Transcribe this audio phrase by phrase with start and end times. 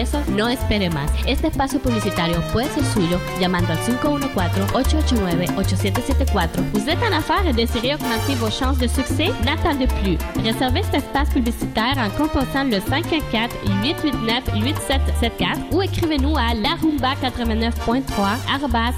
[0.00, 1.10] eso, no espere más.
[1.26, 6.48] Este espacio publicitario puede ser suyo llamando al 514-889-8774.
[6.72, 9.32] Vous êtes en affaires et désirez augmenter vos chances de succès?
[9.44, 10.16] N'attendez plus.
[10.42, 18.08] Réservez cet espace publicitaire en composant le 514-889-8774 ou écrivez-nous à larumba89.3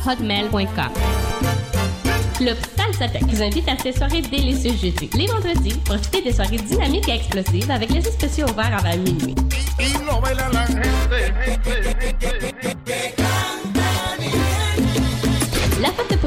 [0.06, 1.49] hotmail.com.
[2.40, 5.10] Club Salsatec vous invite à ces soirées délicieuses jeudi.
[5.14, 9.34] Les vendredis, profitez des soirées dynamiques et explosives avec les spéciaux ouverts avant minuit.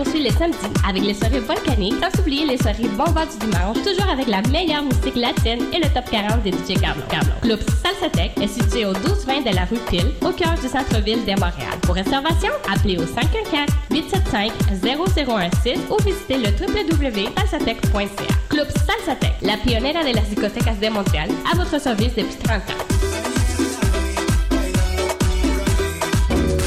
[0.04, 0.58] Poursuit les samedis
[0.88, 4.84] avec les soirées volcaniques, sans oublier les soirées bombas du dimanche, toujours avec la meilleure
[4.84, 7.02] musique latine et le top 40 des DJ Carlo.
[7.42, 11.32] Club Salsatec est situé au 1220 de la rue Pile, au cœur du centre-ville de
[11.32, 11.80] Montréal.
[11.82, 18.34] Pour réservation, appelez au 514-875-0016 ou visitez le www.salsatec.ca.
[18.50, 22.93] Club Salsatec, la pionnière de las discotecas de Montréal, à votre service depuis 30 ans.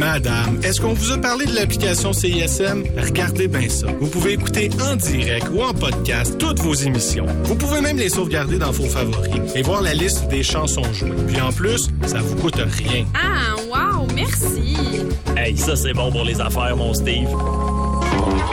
[0.00, 2.84] Madame, est-ce qu'on vous a parlé de l'application CISM?
[2.96, 3.86] Regardez bien ça.
[4.00, 7.26] Vous pouvez écouter en direct ou en podcast toutes vos émissions.
[7.44, 11.12] Vous pouvez même les sauvegarder dans vos favoris et voir la liste des chansons jouées.
[11.28, 13.04] Puis en plus, ça vous coûte rien.
[13.14, 15.04] Ah, wow, merci.
[15.36, 17.28] Hey, ça c'est bon pour les affaires, mon Steve.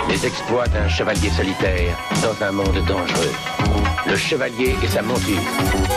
[0.09, 3.33] Les exploits d'un chevalier solitaire dans un monde dangereux.
[4.05, 5.96] Le chevalier et sa monture.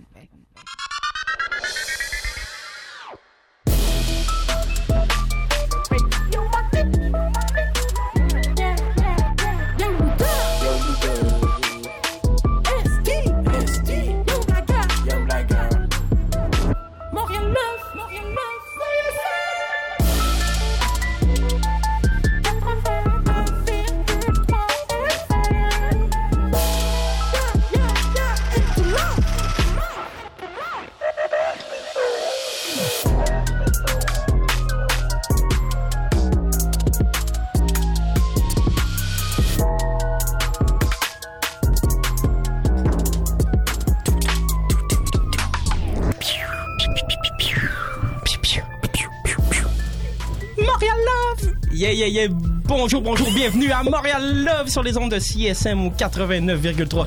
[52.01, 52.27] Yeah, yeah, yeah.
[52.65, 57.05] Bonjour, bonjour, bienvenue à Montréal Love sur les ondes de CSM au 89,3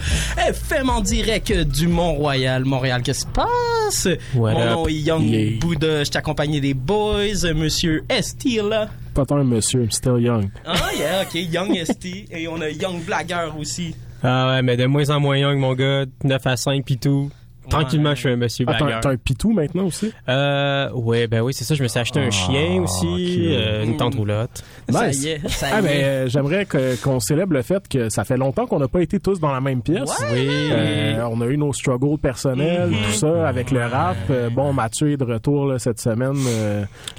[0.51, 2.65] FM en direct du Mont-Royal.
[2.65, 4.09] Montréal, qu'est-ce qui se passe?
[4.37, 4.71] What Mon up?
[4.71, 5.59] nom est Young Yeah.
[5.59, 8.89] Buddha, je t'accompagne des boys, monsieur ST là.
[9.15, 10.49] Pas tant un monsieur, still young.
[10.65, 12.27] Ah, yeah, ok, Young ST.
[12.31, 13.97] Et on a Young Blagger aussi.
[14.23, 16.05] Ah ouais, mais de moins en moins young, mon gars.
[16.23, 17.33] 9 à 5 pis tout.
[17.81, 20.13] Tranquillement, je suis un monsieur Ah, t'as, un pitou maintenant aussi?
[20.29, 21.75] Euh, ouais, ben oui, c'est ça.
[21.75, 24.63] Je me suis acheté un chien aussi, euh, une tente roulotte.
[24.89, 25.23] Ça Nice.
[25.25, 26.05] y est, ça Ah, y mais est.
[26.05, 26.67] euh, j'aimerais
[27.03, 29.61] qu'on célèbre le fait que ça fait longtemps qu'on n'a pas été tous dans la
[29.61, 30.11] même pièce.
[30.33, 30.47] Oui.
[30.49, 32.97] Euh, on a eu nos struggles personnels, Mhm.
[33.07, 34.17] tout ça, avec le rap.
[34.53, 36.37] Bon, Mathieu est de retour là, cette semaine.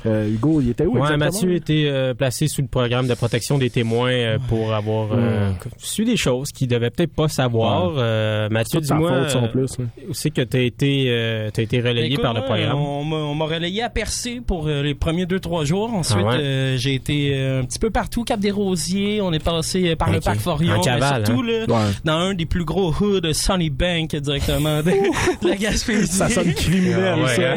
[0.05, 1.25] Hugo, il était où Ouais, exactement?
[1.25, 5.51] Mathieu était euh, placé sous le programme de protection des témoins euh, pour avoir euh,
[5.77, 7.93] su des choses qu'il devait peut-être pas savoir.
[7.97, 9.27] Euh, Mathieu, dis-moi,
[10.13, 12.75] c'est que t'as été, euh, t'as été relayé Écoute, par le programme?
[12.77, 15.93] On m'a on m'a relayé à Percé pour euh, les premiers deux trois jours.
[15.93, 16.37] Ensuite, Ah ouais?
[16.39, 19.21] euh, j'ai été euh, un petit peu partout, Cap des Rosiers.
[19.21, 21.65] On est passé euh, par le parc Forion, cavale, surtout hein?
[21.67, 21.91] là, Ouais.
[22.03, 24.91] dans un des plus gros hoods de Sunny Bank directement de,
[25.43, 26.07] de la Gaspésie.
[26.07, 27.55] Ça sonne criminel, Ah ouais, ça.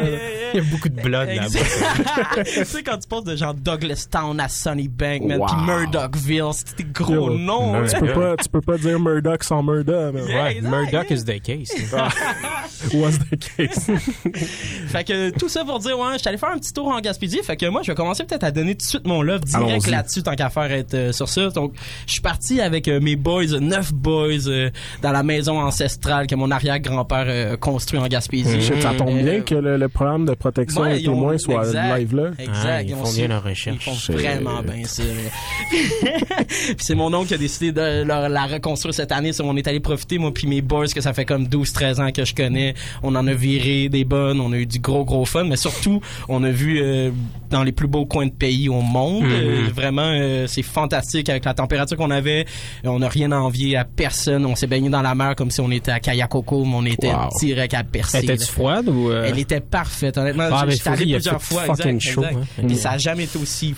[0.53, 2.43] Il y a beaucoup de blood là-bas.
[2.45, 5.45] Tu sais, quand tu passes de genre Douglastown à Sunnybank, man, Wow.
[5.47, 7.73] puis Murdochville, c'était des gros Yo, noms.
[7.81, 7.89] Mur-.
[7.91, 10.13] Tu peux pas, tu peux pas dire Murdoch sans Murdoch.
[10.13, 10.51] mais- Yeah.
[10.51, 11.17] Exact, Murdoch yeah.
[11.17, 11.71] is the case.
[12.93, 13.89] Was the case?
[14.87, 16.99] Fait que tout ça pour dire, ouais, je suis allé faire un petit tour en
[17.01, 17.41] Gaspésie.
[17.43, 19.87] Fait que moi, je vais commencer peut-être à donner tout de suite mon love direct
[19.87, 21.49] là-dessus, tant qu'à faire être euh, sur ça.
[21.49, 21.73] Donc,
[22.07, 24.69] je suis parti avec euh, mes boys, euh, neuf boys, euh,
[25.01, 28.61] dans la maison ancestrale que mon arrière-grand-père euh, construit en Gaspésie.
[28.61, 31.37] Shit, ça tombe bien que le, le programme de protection Ouais, et ils ont- témoins
[31.37, 31.97] soient exact.
[31.97, 32.31] live là.
[32.39, 32.55] Exact.
[32.65, 33.77] Ah, ils ont font bien leur recherche.
[33.87, 35.03] Ils font C'est- vraiment bien ça.
[36.77, 39.31] c'est mon oncle qui a décidé de leur- la reconstruire cette année.
[39.41, 42.25] On est allé profiter, moi puis mes boys, que ça fait comme 12-13 ans que
[42.25, 42.73] je connais.
[43.03, 46.01] On en a viré des bonnes, on a eu du gros gros fun, mais surtout,
[46.27, 47.11] on a vu euh,
[47.49, 49.23] dans les plus beaux coins de pays au monde.
[49.23, 49.31] Mhm.
[49.31, 52.45] Euh, vraiment, euh, c'est fantastique avec la température qu'on avait.
[52.83, 54.45] On n'a rien à envier à personne.
[54.45, 57.09] On s'est baigné dans la mer comme si on était à Kayakoko, mais on était
[57.11, 57.29] Wow.
[57.39, 58.19] direct à Percé.
[58.19, 58.45] Étais-tu là.
[58.47, 59.09] froide ou.
[59.09, 60.57] euh, Elle était parfaite, honnêtement.
[60.57, 61.63] Ah, il a plusieurs fait fois.
[61.63, 62.37] fucking exact, chaud, exact.
[62.41, 62.63] hein.
[62.67, 62.79] Puis Mm.
[62.79, 63.75] ça a jamais été aussi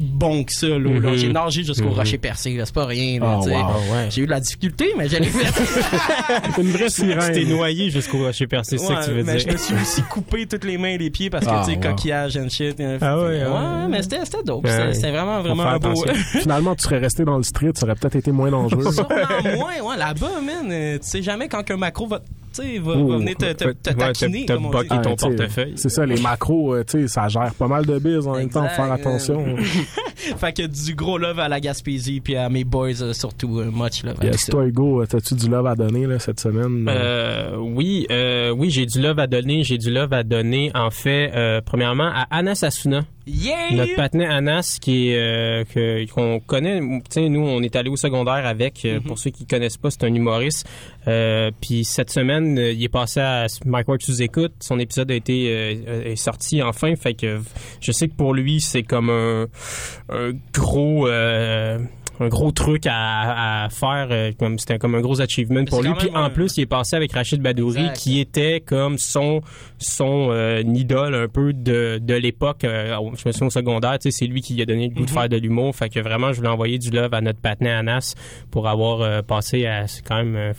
[0.00, 0.66] bon que ça.
[0.66, 1.16] Là, là.
[1.16, 1.94] J'ai nagé jusqu'au Mhm.
[1.94, 2.58] rocher percé.
[2.64, 3.20] C'est pas rien.
[3.20, 3.52] là, Oh, wow.
[3.94, 4.08] Ouais.
[4.10, 5.46] J'ai eu de la difficulté, mais je l'ai fait.
[6.60, 7.48] Une vraie Tu t'es sirène.
[7.48, 9.46] noyé jusqu'au rocher percé, c'est ça que tu veux mais dire.
[9.48, 11.72] je me suis aussi coupé toutes les mains et les pieds parce que, Ah, tu
[11.72, 11.82] sais, wow.
[11.94, 12.80] coquillage and shit.
[13.00, 13.88] Ah ouais, ouais, ouais.
[13.90, 14.64] mais c'était c'était dope.
[14.64, 14.92] Ouais.
[14.94, 16.04] C'était vraiment, vraiment un beau.
[16.40, 18.90] Finalement, tu serais resté dans le street, ça aurait peut-être été moins dangereux.
[18.92, 19.08] Sûrement
[19.56, 20.68] moins, ouais, là-bas, man.
[20.70, 22.22] euh, Tu sais jamais quand un macro va,
[22.52, 25.02] tu sais, va, venir te, te, Ouais, te t'as- taquiner, t'as comme on bucké dit.
[25.02, 25.72] ton portefeuille.
[25.76, 28.48] C'est ça, les macros, euh, tu sais, ça gère pas mal de bises en même
[28.50, 29.44] temps, faut faire attention.
[30.38, 33.70] Fait que du gros love à la Gaspésie puis à mes boys euh, surtout euh,
[33.72, 34.16] much love.
[34.22, 36.86] Yes, toi, Hugo, t'as-tu du love à donner là, cette semaine?
[36.88, 39.64] Euh, oui, euh, oui, j'ai du love à donner.
[39.64, 43.02] J'ai du love à donner, en fait, euh, premièrement, à Anas Asuna.
[43.24, 43.72] Yeah!
[43.72, 48.44] Notre patinet Anas, qui est euh, qu'on connaît, tu nous on est allé au secondaire
[48.46, 48.84] avec.
[48.84, 50.68] euh, Pour ceux qui connaissent pas, c'est un humoriste.
[51.06, 54.52] Euh, Puis cette semaine, euh, il est passé à Mike Ward sous écoute.
[54.60, 56.94] Son épisode a été euh, est sorti enfin.
[56.96, 57.40] Fait que
[57.80, 59.46] je sais que pour lui, c'est comme un,
[60.08, 61.06] un gros.
[61.08, 61.78] euh,
[62.20, 65.92] un gros truc à, à faire euh, comme c'était comme un gros achievement pour lui
[65.98, 67.96] puis en un- plus il est passé avec Rachid Badouri Exact.
[67.96, 69.40] qui était comme son
[69.78, 74.10] son euh, idole un peu de, de l'époque euh, je me souviens au secondaire tu
[74.10, 75.16] sais c'est lui qui lui a donné le goût de Mhm.
[75.16, 78.14] faire de l'humour fait que vraiment je voulais envoyer du love à notre patinet Anas
[78.50, 80.52] pour avoir passé à quand même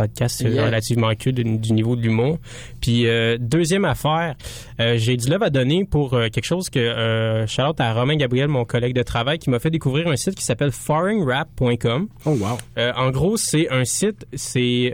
[0.00, 0.64] podcast Yeah.
[0.66, 2.38] relativement que du, du niveau de l'humour
[2.80, 4.34] puis euh, deuxième affaire
[4.80, 8.48] euh, j'ai du love à donner pour euh, quelque chose que out à Romain Gabriel
[8.48, 12.58] mon collègue de travail qui m'a fait découvrir un site qui s'appelle foreignrap.com Oh, wow.
[12.96, 14.92] en gros, c'est un site, c'est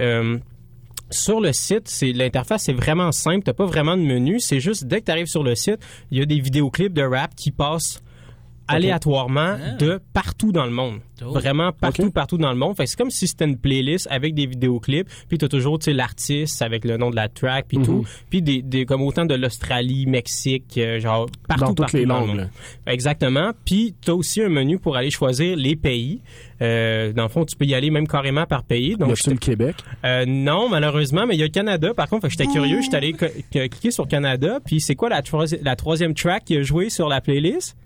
[1.10, 4.84] sur le site, c'est l'interface est vraiment simple, t'as pas vraiment de menu, c'est juste
[4.86, 5.78] dès que tu arrives sur le site,
[6.10, 8.02] il y a des vidéoclips de rap qui passent
[8.68, 9.76] aléatoirement Ah.
[9.78, 11.00] de partout dans le monde.
[11.24, 11.30] Oh.
[11.30, 12.76] Vraiment partout, partout dans le monde.
[12.76, 15.92] Fait c'est comme si c'était une playlist avec des vidéoclips, puis t'as toujours, tu sais,
[15.94, 17.84] l'artiste avec le nom de la track, puis Mhm.
[17.84, 18.04] tout.
[18.28, 22.04] Puis des, des, comme autant de l'Australie, Mexique, euh, genre partout, Dans toutes partout les
[22.06, 22.28] dans le langues.
[22.36, 22.48] monde.
[22.86, 22.92] là.
[22.92, 23.52] Exactement.
[23.64, 26.20] Puis tu as aussi un menu pour aller choisir les pays.
[26.62, 28.92] Euh, dans le fond, tu peux y aller même carrément par pays.
[28.92, 29.76] Y Donc, a-tu le Québec?
[30.04, 31.92] euh, non, malheureusement, mais il y a le Canada.
[31.94, 34.58] Par contre, j'étais curieux, j'étais allé cliquer sur Canada.
[34.64, 35.22] Puis c'est quoi la,
[35.62, 37.76] la troisième track qui a joué sur la playlist?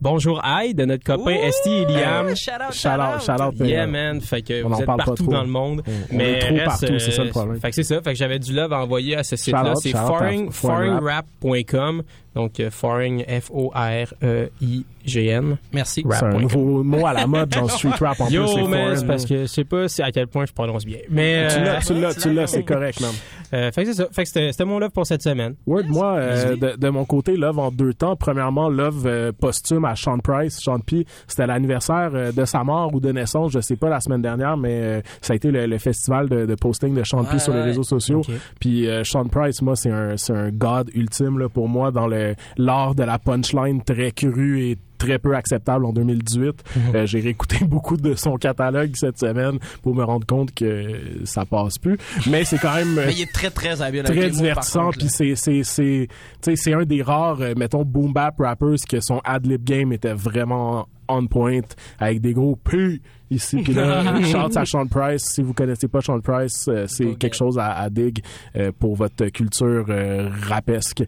[0.00, 1.30] Bonjour Aïe de notre copain!
[1.30, 2.36] Esti et Liam.
[2.36, 3.54] Shout out, Shout out, shout out.
[3.66, 5.32] Yeah euh, man, fait que on vous en êtes parle pas partout trop.
[5.32, 5.82] dans le monde.
[5.86, 7.60] On- on mais est trop reste, partout, c'est ça le euh, problème.
[7.60, 9.92] Fait que c'est ça, fait que j'avais du love à envoyer à ce site-là, c'est
[9.92, 12.02] Foreign foreignrap.com.
[12.36, 15.56] Donc euh, foreign F O A R E I G N.
[15.72, 16.04] Merci.
[16.10, 18.34] C'est un nouveau mot à la mode dans le street rap en plus.
[18.34, 20.84] Yo, man, foreign, c'est parce que je sais pas si à quel point je prononce
[20.84, 20.98] bien.
[21.10, 23.10] Mais Tu euh, l'as, tu l'as, tu l'as, c'est correct, man.
[23.54, 24.08] euh, fait que c'est ça.
[24.12, 25.54] Fait que c'était mon love pour cette semaine.
[25.66, 28.16] Word, moi, euh, de, de mon côté, Love en deux temps.
[28.16, 30.58] Premièrement, Love euh, posthume à Sean Price.
[30.60, 34.00] Sean P, c'était l'anniversaire euh, de sa mort ou de naissance, je sais pas, la
[34.00, 37.24] semaine dernière, mais euh, ça a été le, le festival de, de posting de Sean
[37.24, 38.22] P Ouais, sur les réseaux sociaux.
[38.60, 42.06] Puis euh, Sean Price, moi, c'est un, c'est un god ultime là, pour moi dans
[42.06, 42.25] le
[42.56, 46.64] l'art de la punchline très cru et très peu acceptable en 2018.
[46.94, 50.88] Euh, j'ai réécouté beaucoup de son catalogue cette semaine pour me rendre compte que
[51.24, 51.98] ça passe plus.
[52.30, 52.96] Mais c'est quand même...
[52.98, 54.04] euh, Mais il est très, très habile.
[54.04, 56.08] très divertissant puis c'est c'est c'est
[56.54, 60.14] c'est un des rares euh, mettons boom bap rappers que son ad lib game était
[60.14, 61.60] vraiment on point
[61.98, 65.22] avec des gros P ici puis là chante à Sean Price.
[65.24, 68.22] Si vous connaissez pas Sean Price euh, c'est quelque chose à, à dig
[68.56, 71.04] euh, pour votre culture euh, rapesque.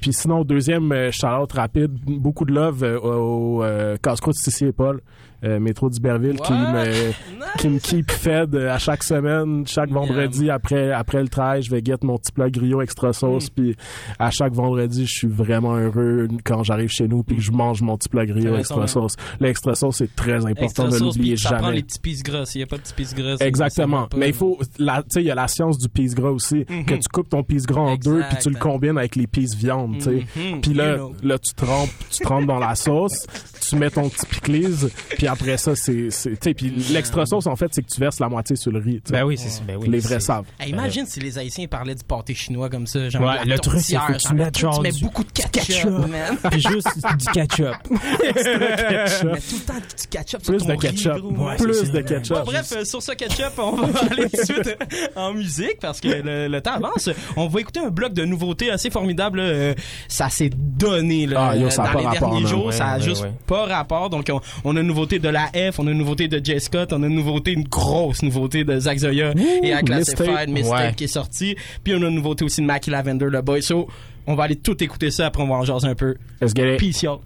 [0.00, 3.62] Puis sinon deuxième euh, shout-out rapide beaucoup de love au
[4.02, 5.00] casse-croûte Sissi et Paul
[5.42, 7.12] métro d'Iberville qui me
[7.58, 11.70] qui me keep fed euh, à chaque semaine, chaque vendredi après après le travail, je
[11.70, 13.54] vais get mon petit plat griot extra sauce Mm.
[13.56, 13.76] puis
[14.18, 17.82] à chaque vendredi, je suis vraiment heureux quand j'arrive chez nous puis que je mange
[17.82, 19.14] mon petit plat griot extra sauce.
[19.40, 21.72] L'extra sauce c'est très important sauce, l'oublier jamais.
[21.72, 22.54] les petits pisses grosses.
[22.54, 23.40] Il n'y a pas de petits grosses.
[23.40, 24.08] Exactement.
[24.16, 26.84] Mais il faut, tu sais, il y a la science du piece gras aussi, Mhm.
[26.84, 29.54] que tu coupes ton piece gras en deux puis tu le combines avec les pieces
[29.56, 30.26] viande, tu sais.
[30.36, 30.60] Mhm.
[30.60, 33.26] Puis là, là, tu trempes, tu trempes dans la sauce,
[33.70, 37.46] tu mets ton petit pickles, puis après ça, c'est, c'est, tu sais, puis l'extra sauce,
[37.46, 39.00] en fait, c'est que tu verses la moitié sur le riz.
[39.10, 39.88] Ben oui, c'est ben oui.
[39.88, 40.44] Les vrais savent.
[40.58, 43.08] Hey, imagine si les Haïtiens parlaient du pâté chinois comme ça.
[43.08, 45.90] Genre Ouais, de la le truc, c'est que tu genre mets beaucoup de ketchup, ketchup.
[46.08, 46.36] man.
[46.50, 47.76] Puis juste du ketchup.
[47.90, 51.22] Mais tout le temps du ketchup sur Plus ton de ketchup.
[51.38, 52.36] Ouais, Plus de ketchup.
[52.36, 54.76] Bon, bref, euh, sur ce ketchup, on va aller tout de suite
[55.16, 57.08] en musique parce que le, le temps avance.
[57.36, 59.40] On va écouter un bloc de nouveautés assez formidable.
[59.40, 59.74] euh,
[60.08, 62.66] ça s'est donné là, Ah, yo, ça a dans pas les rapport, derniers jours.
[62.66, 63.32] Ouais, ça a ouais, juste ouais.
[63.68, 64.10] Pas rapport.
[64.10, 66.58] Donc, on, on a une nouveauté de la F, on a une nouveauté de Jay
[66.60, 70.50] Scott, on a une nouveauté, une grosse nouveauté de Zach Zoya et à Classified Mistake.
[70.50, 70.94] Mistake Ouais.
[70.96, 71.56] qui est sorti.
[71.84, 73.62] Puis on a une nouveauté aussi de Mackie Lavender, le boy.
[73.62, 73.88] So,
[74.26, 75.26] on va aller tout écouter ça.
[75.26, 76.14] Après, on va en jaser un peu.
[76.40, 76.78] Let's get it.
[76.80, 77.20] Peace, y'all.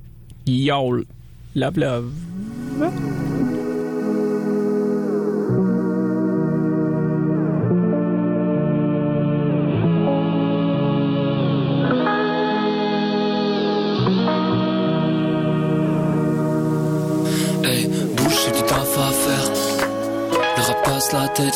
[0.47, 1.03] Yo,
[1.55, 3.34] love, love.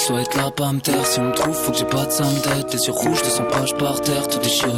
[0.09, 1.05] Soit être là, pas me taire.
[1.05, 2.73] Si on me trouve, faut que j'ai pas de somme tête.
[2.73, 4.73] Les yeux rouges, de son page par terre, tout déchiré.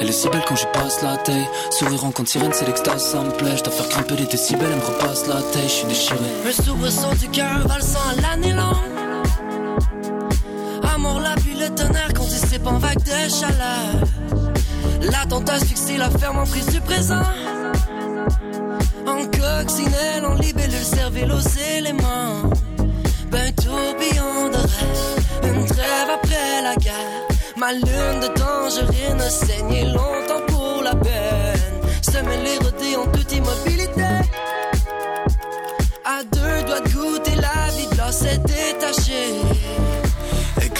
[0.00, 1.48] Elle est si belle quand je passe la taille.
[1.70, 3.56] Sourire en compte sirène, c'est l'extase, ça me plaît.
[3.56, 6.18] Je dois faire grimper les décibels, elle me repasse la taille, je suis déchiré.
[6.46, 8.76] Un soubresaut du cœur valsant à l'année longue.
[10.94, 15.12] Amour, la pluie, le tonnerre qu'on dissipe en vague de chaleur.
[15.12, 17.22] L'attente asphyxie la ferme en prise du présent.
[19.06, 22.45] En coccinelle, en libellule, cervelle aux éléments.
[27.66, 31.80] Ma lune de tangerine a saigné longtemps pour la peine.
[32.00, 34.02] Semer les rodés en toute immobilité.
[36.04, 39.34] À deux doigts de goûter la vie de l'or s'est détachée.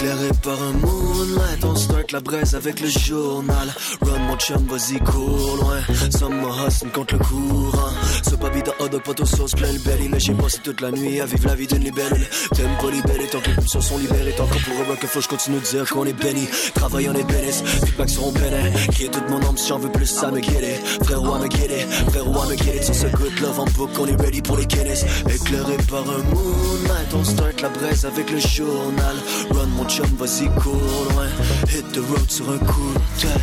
[0.06, 3.74] Éclairé par un moonlight, on start la braise avec le journal.
[4.02, 5.80] Run mon chum, vas-y cours loin.
[6.16, 7.90] Summer hustle contre le courant.
[8.22, 10.08] Ce papi de hot dog, poteau sauce, plein le belly.
[10.08, 12.24] Mais j'ai passé toute la nuit à vivre la vie d'une libellule.
[12.54, 14.32] T'aimes pas libérer tant que les pulsions sont libérées.
[14.36, 16.46] Tant qu'on pour un rock, faut que je continue de dire qu'on est béni.
[16.74, 17.62] Travail, on est bénis.
[17.84, 18.86] Feedback seront bénis.
[18.92, 20.78] Crier toute mon âme si j'en veux plus, ça me guérit.
[21.02, 21.84] Frérot, à me guérir.
[22.10, 22.84] Frérot, à me guérir.
[22.84, 25.04] Sur ce good love en book, on est ready pour les Guinness.
[25.28, 29.16] Éclairé par un moonlight, on start la braise avec le journal.
[29.50, 31.26] Run mon vas-y cours loin.
[31.68, 33.40] Hit the road sur un coup de tête.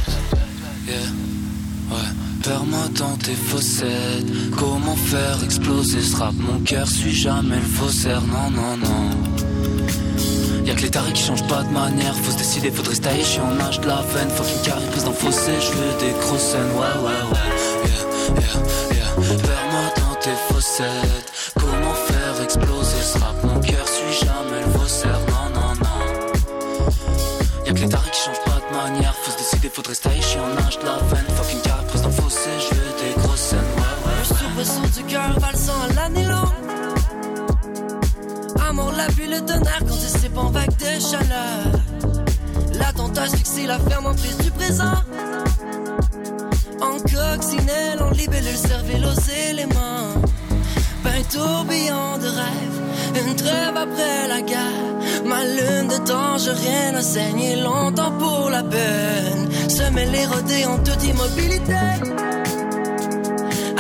[0.87, 0.95] Yeah,
[1.91, 2.09] ouais.
[2.43, 4.25] Perds-moi dans tes fossettes.
[4.57, 6.33] Comment faire exploser ce rap?
[6.37, 8.21] Mon cœur suit jamais le faussaire.
[8.21, 9.09] Non, non, non.
[10.65, 12.15] Y'a que les tarés qui changent pas de manière.
[12.15, 13.23] Faut se décider, faudrait se tailler.
[13.23, 14.29] Je suis en âge de la veine.
[14.29, 15.51] Fucking carré prise dans fossé.
[15.59, 16.71] Je veux des grosses scènes.
[16.75, 17.49] Ouais, ouais, ouais.
[17.85, 18.03] Yeah,
[18.41, 18.57] yeah,
[18.95, 19.37] yeah.
[19.37, 21.31] Perds-moi dans tes fossettes.
[21.55, 23.43] Comment faire exploser ce rap?
[23.43, 24.82] Mon cœur suit jamais le faussaire.
[29.73, 30.21] Faudrait tailler.
[30.21, 31.25] Je suis en âge de la veine.
[31.35, 32.49] Fucking carré prise dans fossé.
[32.59, 33.59] Je veux des grosses scènes.
[33.59, 36.49] Ouais, ouais, Un soubresaut du cœur valsant à l'année longue.
[38.69, 41.65] Amour, la pluie, le tonnerre quand dissipe en vague de chaleur.
[42.73, 44.93] L'attente asphyxie la ferme en prise du présent.
[46.81, 50.32] En coccinelle, en libellule, cervelle aux éléments.
[51.13, 52.77] Ben tourbillon de rêve,
[53.23, 54.89] une trêve après la guerre.
[55.23, 59.47] Ma lune de tangerine a saigné longtemps pour la peine.
[59.69, 61.73] Semer les rodés en toute immobilité.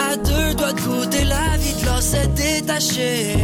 [0.07, 3.35] À deux doigts de goûter la vie de l'or s'est détachée.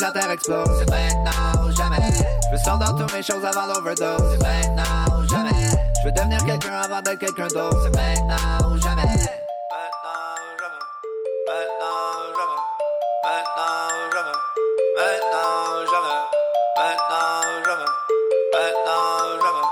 [0.00, 0.68] La terre explose.
[0.78, 2.00] C'est maintenant ou jamais.
[2.44, 4.22] Je veux sortir toutes mes choses avant l'overdose.
[4.32, 5.68] C'est maintenant ou jamais.
[6.00, 7.78] Je veux devenir quelqu'un avant d'être quelqu'un d'autre.
[7.84, 9.02] C'est maintenant ou jamais.
[9.02, 10.82] Maintenant ou jamais.
[11.46, 12.60] Maintenant ou jamais.
[13.24, 14.38] Maintenant ou jamais.
[15.04, 15.80] Maintenant ou
[17.64, 17.90] jamais.
[18.54, 19.68] Maintenant ou jamais.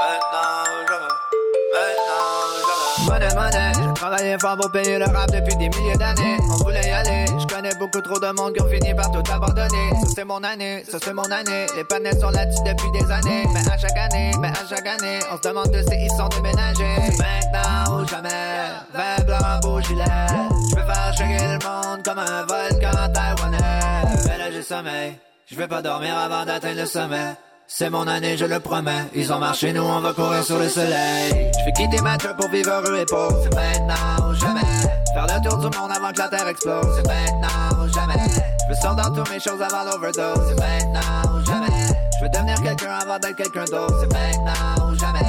[0.00, 1.14] Maintenant ou jamais.
[3.34, 3.72] Monnaie.
[3.74, 6.23] J'ai travaillé fort pour payer le rap depuis des milliers d'années.
[8.04, 9.90] Trop de monde qui ont fini par tout abandonner.
[10.00, 11.66] Ça c'est mon année, ça c'est mon année.
[11.76, 13.44] Les panels sont là-dessus depuis des années.
[13.52, 16.28] Mais à chaque année, mais à chaque année, on se demande de si ils sont
[16.28, 17.12] déménagés.
[17.18, 18.28] Maintenant ou jamais.
[18.94, 20.04] Vert blanc, beau gilet.
[20.70, 24.26] Je veux faire choquer le monde comme un volcan taïwanais.
[24.26, 25.18] Mais là j'ai sommeil.
[25.46, 27.34] Je vais pas dormir avant d'atteindre le sommet.
[27.66, 29.04] C'est mon année, je le promets.
[29.14, 31.50] Ils ont marché, nous on va courir sur le soleil.
[31.58, 33.40] Je vais quitter ma job pour vivre heureux et pauvre.
[33.42, 35.03] C'est maintenant ou jamais.
[35.14, 36.86] Faire le tour du monde avant que la terre explose.
[36.96, 38.14] C'est maintenant ou jamais.
[38.64, 40.40] Je veux sortir toutes mes choses avant l'overdose.
[40.48, 41.86] C'est maintenant ou jamais.
[42.18, 43.94] Je veux devenir quelqu'un avant d'être quelqu'un d'autre.
[44.00, 45.20] C'est maintenant ou jamais.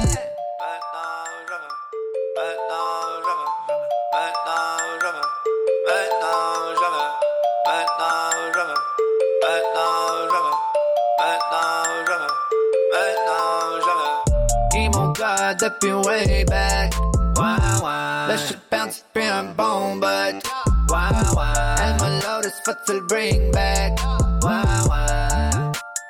[14.74, 16.92] Ils m'ont got depuis way back.
[17.36, 18.65] Wow, wow
[19.36, 20.40] un bon ouais.
[22.42, 23.92] Elle fuck till bring back.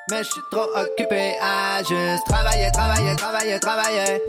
[0.09, 4.21] Mais j'suis trop occupé à juste travailler, travailler, travailler, travailler.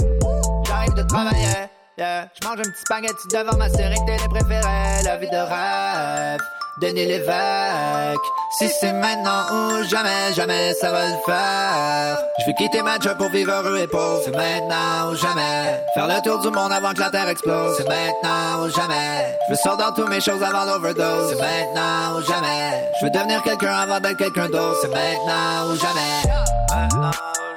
[0.67, 1.69] J'arrive de travailler.
[1.97, 2.29] Yeah.
[2.41, 5.03] J'mange un petit spaghetti devant ma série télé préférée.
[5.05, 6.41] La vie de rêve.
[6.81, 8.29] Denis Lévesque.
[8.59, 12.19] Si c'est maintenant ou jamais, jamais ça va le faire.
[12.39, 14.21] Je vais quitter ma job pour vivre heureux et pauvre.
[14.25, 15.83] C'est maintenant ou jamais.
[15.95, 17.77] Faire le tour du monde avant que la terre explose.
[17.77, 19.37] C'est maintenant ou jamais.
[19.47, 21.31] Je veux sortir tous mes choses avant l'overdose.
[21.31, 22.91] C'est maintenant ou jamais.
[23.01, 24.79] Je veux devenir quelqu'un avant d'être quelqu'un d'autre.
[24.81, 24.89] C'est.
[24.89, 27.48] Maintenant ou jamais.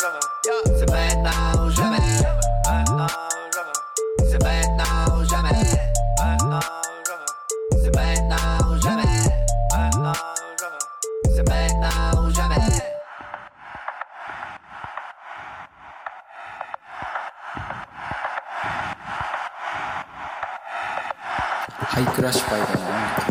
[22.03, 23.30] ハイクラシファイだなみな。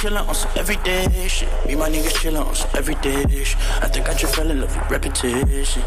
[0.00, 1.48] Chillin' on some everyday shit.
[1.66, 3.58] Me, and my niggas chillin' on some everyday shit.
[3.84, 5.82] I think I just fell in love with repetition.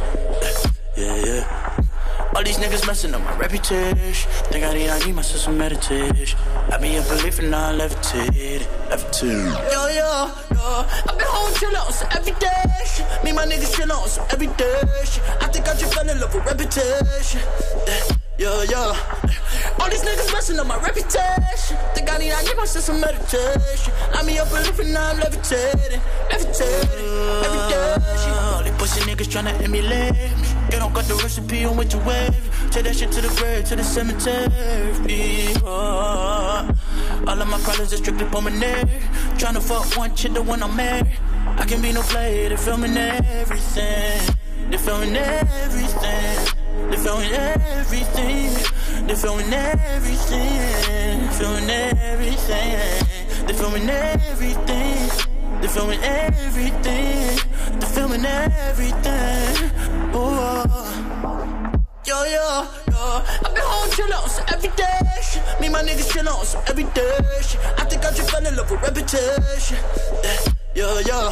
[0.95, 1.83] Yeah, yeah.
[2.35, 4.29] All these niggas messing up my reputation.
[4.51, 6.37] Think I need, I need myself some meditation.
[6.71, 9.47] I be a believer, now I'm levitating, levitating.
[9.73, 10.85] Yo, yo, yo.
[11.09, 13.23] I've been home chillin' on some everyday shit.
[13.23, 15.23] Me, and my niggas chillin' on some everyday shit.
[15.41, 17.41] I think I just fell in love with repetition.
[17.87, 18.63] Yeah, yeah.
[18.63, 19.33] yeah.
[19.79, 21.77] All these niggas messing up my reputation.
[21.93, 23.93] Think I need, I need myself some meditation.
[24.13, 26.89] I be up a living, now I'm levitating, levitating,
[27.69, 27.95] day.
[28.53, 30.47] All these pussy niggas tryna emulate me.
[30.69, 32.69] They don't got the recipe on what to wave.
[32.71, 35.53] Take that shit to the grave, to the cemetery.
[35.65, 36.69] Oh,
[37.27, 39.01] all of my problems are strictly pulmonary.
[39.37, 41.17] Tryna fuck one chick, the one I'm married.
[41.57, 44.35] I can be no player, they filming everything.
[44.69, 46.62] They filming everything.
[46.93, 48.53] They filming everything.
[49.07, 51.27] They filming everything.
[51.31, 53.47] Filming everything.
[53.47, 55.09] They filming everything.
[55.59, 57.39] They filming everything.
[57.79, 59.71] They filming everything.
[60.13, 60.69] Oh,
[62.05, 63.23] yo, yo, yo.
[63.43, 64.99] I've been home chillin' on some everyday.
[65.59, 67.17] Me, my niggas chillin' on some everyday.
[67.75, 69.79] I think I just fell in love with reputation.
[70.75, 71.29] Yeah, yeah.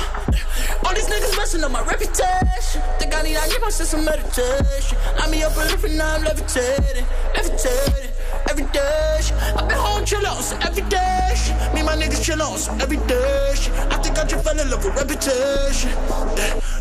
[0.86, 2.82] All these niggas messing up my reputation.
[2.99, 4.97] Think I need, I need myself some meditation.
[5.17, 8.12] I me up a living, now I'm levitating, levitating.
[8.49, 9.19] Every day.
[9.58, 11.56] I've been home chillin' on some everyday shit.
[11.73, 13.51] Me my niggas chillin' on some everyday.
[13.89, 15.89] I think I just fell in love with reputation.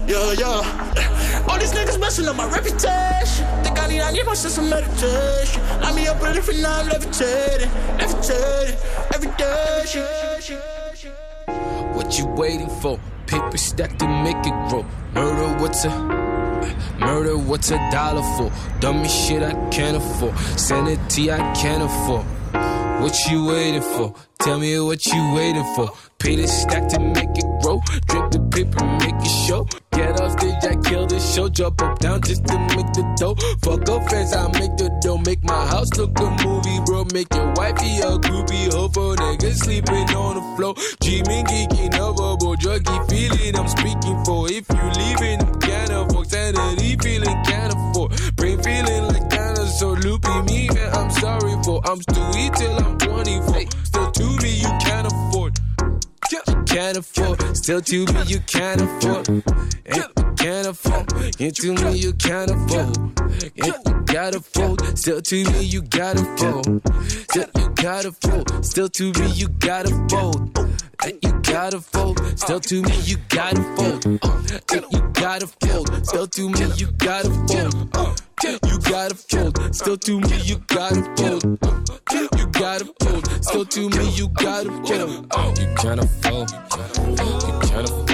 [0.06, 1.46] Yeah, yeah.
[1.48, 3.46] All these niggas messing up my reputation.
[3.64, 5.62] Think I need, I need myself some meditation.
[5.80, 8.76] I me up a living, now I'm levitating, levitating.
[9.14, 10.79] Every day.
[12.10, 12.98] What you waiting for?
[13.28, 14.84] Paper stack to make it grow.
[15.14, 15.90] Murder, what's a
[16.98, 17.38] murder?
[17.38, 18.50] What's a dollar for?
[18.80, 20.36] Dummy shit I can't afford.
[20.58, 22.26] Sanity I can't afford.
[22.52, 24.14] What you waiting for?
[24.40, 25.90] Tell me what you waiting for.
[26.18, 27.80] Pay the stack to make it grow.
[28.08, 29.66] Drink the paper, make it show.
[29.92, 31.48] Get off stage, I kill the show.
[31.48, 33.36] Drop up down just to make the dough.
[33.62, 35.18] Fuck up fans, I make the dough.
[35.18, 37.06] Make my house look a movie, bro.
[37.12, 38.72] Make your wifey a groupie.
[38.72, 40.74] Hope for niggas sleeping on the floor.
[41.00, 42.60] Dreaming, geeking, overboard.
[42.60, 44.46] Druggy feeling I'm speaking for.
[44.50, 46.28] If you leaving, I'm can't afford.
[46.28, 48.12] Sanity feeling can't afford.
[48.36, 49.96] Brain feeling like dinosaur.
[49.96, 50.90] Loopy me, man,
[51.78, 51.80] I'm sorry for.
[51.90, 53.70] I'm still eat till I'm 24.
[53.84, 55.58] Still to me, you can't afford.
[56.32, 57.56] You can't afford.
[57.56, 59.28] Still to me, you can't afford.
[59.28, 61.12] And can't afford.
[61.40, 62.96] And to me, you can't afford.
[62.96, 64.98] And you gotta fold.
[64.98, 66.82] Still to me, you gotta fold.
[67.30, 68.64] Still you gotta fold.
[68.64, 70.58] Still to me, you gotta fold.
[71.04, 72.38] And you gotta fold.
[72.38, 74.06] Still to me, you gotta fold.
[74.06, 76.06] And you gotta fold.
[76.06, 77.30] Still to me, you gotta
[77.92, 78.29] fold.
[78.42, 79.74] You gotta fold.
[79.74, 81.44] Still to me, you gotta fold.
[82.12, 83.44] You gotta fold.
[83.44, 85.26] Still to me, you gotta fold.
[85.30, 86.50] Uh, You can't afford.
[86.50, 88.09] You can't afford.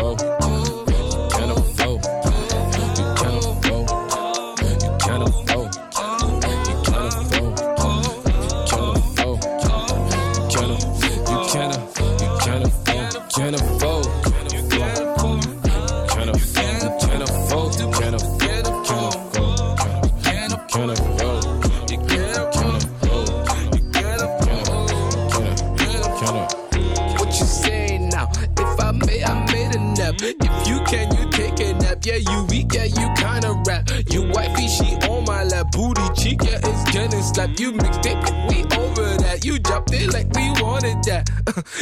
[30.28, 31.98] If you can, you take a nap.
[32.04, 33.88] Yeah, you weak, yeah, you kinda rap.
[34.10, 35.70] You wifey, she on my lap.
[35.72, 37.60] Booty cheek, yeah, it's getting slapped.
[37.60, 38.16] You mixed it,
[38.48, 39.44] we over that.
[39.44, 41.30] You dropped it like we wanted that.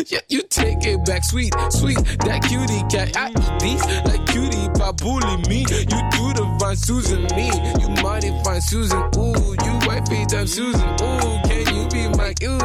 [0.11, 1.97] yeah, you take it back, sweet, sweet.
[2.27, 4.93] That cutie cat, I eat these like cutie pie.
[4.93, 7.49] Bully me, you do the fine Susan me.
[7.81, 9.57] You mighty fine Susan, ooh.
[9.65, 11.41] You wifey time Susan, ooh.
[11.49, 12.61] Can you be my ooh?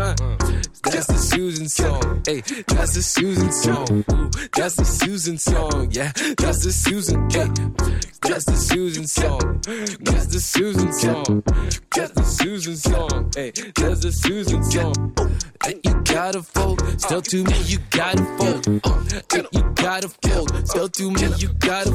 [0.00, 2.22] Uh, that's the Susan song.
[2.26, 4.04] Hey, that's the Susan song.
[4.12, 5.88] Ooh, that's the Susan song.
[5.90, 7.28] Yeah, that's the Susan.
[7.30, 7.48] Hey,
[8.22, 9.60] that's the Susan song.
[10.00, 11.42] That's the Susan song.
[11.94, 13.32] That's the Susan song.
[13.34, 15.14] Hey, that's the Susan song.
[15.64, 16.82] Hey, you gotta fold.
[17.00, 18.66] Still to me, you gotta fold.
[19.30, 20.68] Hey, you gotta fold.
[20.68, 21.90] Still to me, you gotta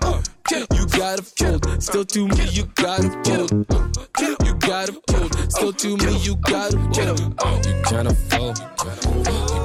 [0.00, 0.35] fold.
[0.50, 1.82] You gotta fold.
[1.82, 3.50] Still to me, you gotta fold.
[4.20, 5.52] You gotta fold.
[5.52, 7.66] Still to me, you gotta fold.
[7.66, 8.58] You gotta fold.
[8.58, 9.55] You gotta fold.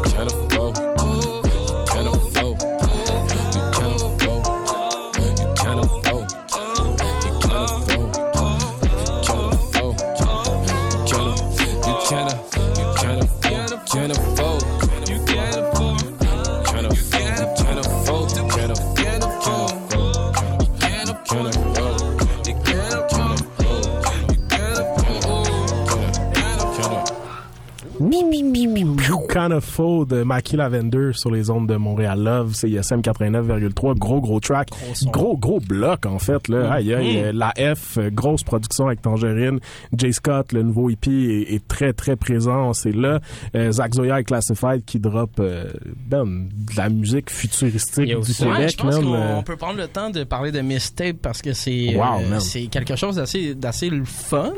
[29.30, 33.98] Kind of Faux de Mackie Lavender sur les ondes de Montréal Love, c'est ISM 89,3,
[33.98, 34.70] gros gros track,
[35.06, 37.24] gros gros bloc en fait là, aïe aïe, Mm.
[37.26, 39.60] euh, la F, euh, grosse production avec Tangerine,
[39.98, 43.20] Jay Scott, le nouveau EP est, est très très présent, c'est là,
[43.56, 45.72] euh, Zach Zoya et Classified qui drop euh,
[46.08, 48.24] ben, de la musique futuristique du Ouais,
[48.56, 51.18] Québec, je pense man, qu'on euh, on peut prendre le temps de parler de Mistape
[51.22, 54.52] parce que c'est Wow, euh, c'est quelque chose d'assez d'assez fun.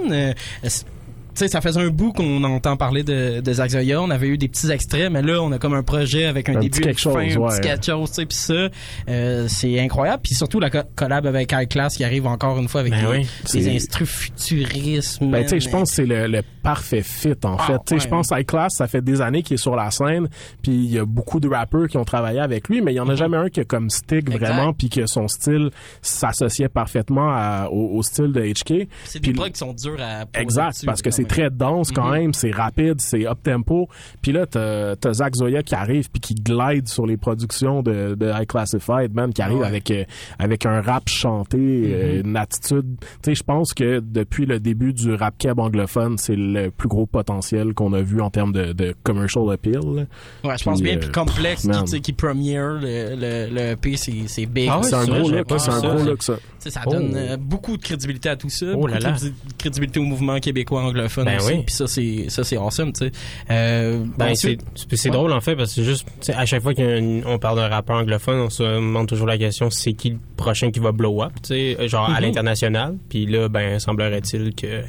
[1.33, 4.01] C'est- tu sais, ça faisait un bout qu'on entend parler de, de Zach Zoya.
[4.01, 6.55] On avait eu des petits extraits, mais là, on a comme un projet avec un,
[6.57, 7.49] Un début, petit quelque une fin, chose, un ouais.
[7.59, 8.69] petit quelque chose, tu sais, puis ça,
[9.09, 10.21] euh, c'est incroyable.
[10.23, 13.01] Puis surtout la co- collab avec High Class qui arrive encore une fois avec Ben
[13.01, 13.17] des, oui.
[13.53, 15.31] des C'est- instrus futurisme.
[15.31, 17.73] Ben, tu sais, je pense que c'est le, le parfait fit, en Ah, fait.
[17.73, 17.99] Tu sais, ouais.
[18.01, 20.27] je pense que Class, ça fait des années qu'il est sur la scène,
[20.61, 22.99] puis il y a beaucoup de rappeurs qui ont travaillé avec lui, mais il y
[22.99, 24.33] en a jamais un qui a comme stick Mm-hmm.
[24.35, 24.53] Exact.
[24.53, 25.69] vraiment, puis que son style
[26.01, 28.87] s'associait parfaitement à- au, au style de HK.
[29.05, 31.27] C'est Puis des plugs qui sont durs à poser Exact, dessus, parce que quand c'est
[31.41, 32.11] très dense quand Mhm.
[32.19, 33.87] même, c'est rapide, c'est up tempo.
[34.21, 38.27] Puis là, t'as Zach Zoya qui arrive puis qui glide sur les productions de, de
[38.29, 39.67] High Classified, man, qui arrive Ouais.
[39.67, 40.03] avec euh,
[40.39, 42.27] avec un rap chanté, euh, Mhm.
[42.29, 42.95] une attitude.
[42.99, 46.87] Tu sais, je pense que depuis le début du rap keb anglophone, c'est le plus
[46.87, 49.73] gros potentiel qu'on a vu en termes de, de commercial appeal.
[49.95, 50.03] là.
[50.43, 50.95] Ouais, je pense bien.
[50.95, 54.67] euh, Puis complexe, qui, qui premiere le, le, le EP, c'est, big.
[54.71, 55.87] Ah ouais, c'est un gros look, c'est un ça.
[55.87, 56.35] gros look, ça.
[56.59, 57.17] Ça donne Oh.
[57.17, 58.67] euh, beaucoup de crédibilité à tout ça.
[58.69, 59.11] Oh beaucoup là de là.
[59.11, 61.53] crédi- crédibilité au mouvement québécois anglophone Ben aussi.
[61.53, 61.63] oui.
[61.65, 63.11] Puis ça, c'est, ça, c'est awesome, tu sais.
[63.51, 65.13] Euh, Ben, ensuite- c'est c'est- c'est Ouais.
[65.15, 68.49] drôle en fait parce que juste à chaque fois qu'on parle d'un rappeur anglophone, on
[68.49, 71.77] se demande toujours la question c'est qui le prochain qui va blow up, tu sais,
[71.79, 72.21] euh, genre à Mhm.
[72.21, 72.95] l'international?
[73.09, 74.81] Puis là, ben semblerait-il que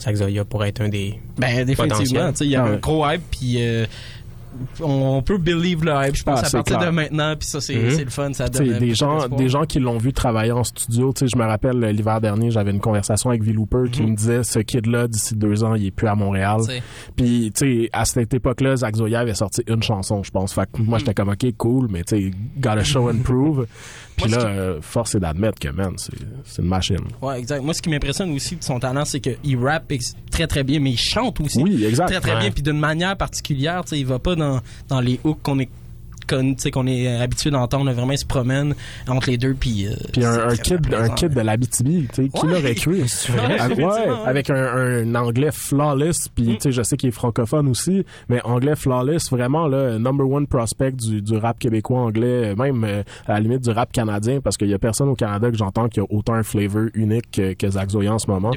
[0.00, 2.76] Zach Zoya pourrait être un des Ben, définitivement, tu sais, il y a Ah un
[2.76, 3.84] gros hype, puis euh,
[4.80, 6.90] on peut believe le hype, je pense, Ah, à partir clair.
[6.90, 7.90] de maintenant, puis ça, c'est, Mhm.
[7.90, 11.12] c'est le fun, ça donne des gens des gens qui l'ont vu travailler en studio
[11.12, 13.52] tu sais je me rappelle l'hiver dernier j'avais une conversation avec V.
[13.52, 14.10] Looper qui Mhm.
[14.10, 16.60] me disait ce kid là d'ici deux ans il est plus à Montréal.
[17.16, 20.52] Puis tu sais à cette époque là Zach Zoya avait sorti une chanson je pense.
[20.52, 23.66] Fait que moi j'étais comme ok cool mais tu sais gotta show and prove
[24.22, 27.62] puis là euh, force est d'admettre que man c'est une machine Ouais, exact.
[27.62, 29.92] Moi, ce qui m'impressionne aussi de son talent, c'est qu'il rappe
[30.30, 31.62] très très bien, mais il chante aussi.
[31.62, 32.06] Oui, exact.
[32.08, 32.40] Très très Ouais.
[32.40, 33.82] bien, puis d'une manière particulière.
[33.84, 35.68] Tu sais, il va pas dans, dans les hooks qu'on est
[36.28, 37.90] qu'on qu'on est habitué d'entendre.
[37.92, 38.74] Vraiment, ils se promènent
[39.08, 39.54] entre les deux.
[39.54, 43.02] Puis, euh, Puis un, un kid, un kid de l'Abitibi, tu sais, qui l'aurait cru?
[44.26, 48.40] Avec un, un anglais flawless, puis tu sais, je sais qu'il est francophone aussi, mais
[48.44, 53.34] anglais flawless, vraiment là, number one prospect du, du rap québécois anglais, même euh, à
[53.34, 56.00] la limite du rap canadien, parce qu'il y a personne au Canada que j'entends qui
[56.00, 58.50] a autant un flavor unique que, que Zach Zoya en ce moment.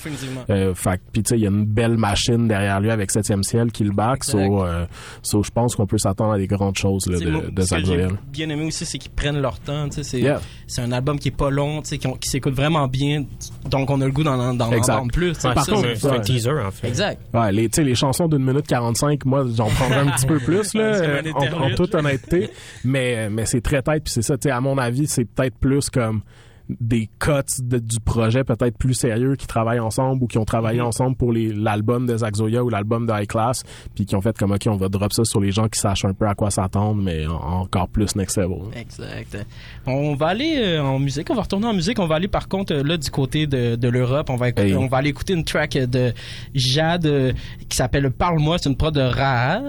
[0.50, 3.44] Euh, fait puis tu sais, il y a une belle machine derrière lui avec 7e
[3.44, 4.86] ciel qui le back, so, euh,
[5.22, 7.70] so, je pense qu'on peut s'attendre à des grandes choses là, moi, de, de ce
[7.70, 8.08] Zach que j'ai Zoya.
[8.32, 9.88] bien aimé aussi, c'est qu'ils prennent leur temps.
[9.92, 10.40] C'est Yeah.
[10.78, 13.26] un album qui est pas long, qui, s'écoute vraiment bien.
[13.70, 15.32] Donc, on a le goût d'en entendre plus.
[15.44, 16.88] Ouais, Par ça, contre, c'est- un teaser, en fait.
[16.88, 17.22] Exact.
[17.34, 21.76] Ouais, les, chansons d'une minute 45, moi, j'en prendrais un petit peu plus, là, en,
[21.76, 22.50] toute honnêteté.
[22.84, 26.22] Mais, mais c'est très tête, puis c'est ça, à mon avis, c'est peut-être plus comme
[26.70, 30.80] des cuts de- du projet peut-être plus sérieux qui travaillent ensemble ou qui ont travaillé
[30.80, 30.84] Mm-hmm.
[30.86, 33.64] ensemble pour l'album de Zach Zoya ou l'album de High Class
[33.96, 36.06] puis qui ont fait comme ok on va drop ça sur les gens qui sachent
[36.06, 39.46] un peu à quoi s'attendre mais en- encore plus next level Exact.
[39.86, 42.00] On va aller euh, en musique, on va retourner en musique.
[42.00, 44.30] On va aller par contre euh, là du côté de, de l'Europe.
[44.30, 44.76] On va Hey.
[44.76, 46.14] on va aller écouter une track de
[46.54, 47.32] Jade euh,
[47.70, 48.58] qui s'appelle Parle-moi.
[48.60, 49.60] C'est une prod de Ra.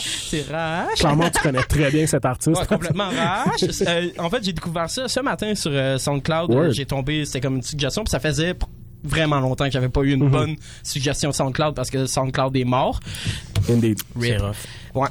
[0.00, 0.98] C'est Rache.
[0.98, 3.62] clairement tu connais très bien cet artiste Ouais, complètement rache.
[3.86, 6.72] Euh, en fait, j'ai découvert ça ce matin sur euh, SoundCloud.
[6.72, 8.54] J'ai tombé, c'était comme une suggestion, puis ça faisait
[9.04, 10.30] vraiment longtemps que j'avais pas eu une Mhm.
[10.30, 12.98] bonne suggestion SoundCloud parce que SoundCloud est mort.
[13.70, 13.98] Indeed.
[14.18, 14.40] Rip.
[14.94, 15.08] Ouais.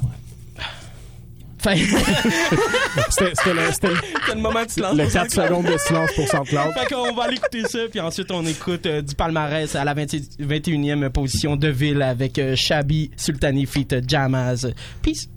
[1.60, 1.78] Fait-
[3.10, 5.48] C'était le, moment de silence le pour 4 SoundCloud?
[5.48, 6.74] secondes de silence pour SoundCloud.
[6.78, 9.94] Fait qu'on va aller écouter ça, puis ensuite on écoute euh, du palmarès à la
[9.96, 10.06] 20
[10.40, 14.68] 21e position de Ville avec euh, Shabi Sultani feat Jamaz.
[15.02, 15.28] Peace.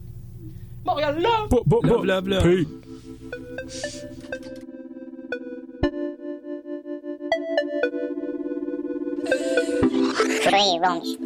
[0.85, 1.29] Montréal là!
[1.51, 2.43] Bo- bo- bo- Bla, bla, bla.
[2.43, 2.69] Puis-
[3.69, 4.01] Free
[10.83, 11.19] range.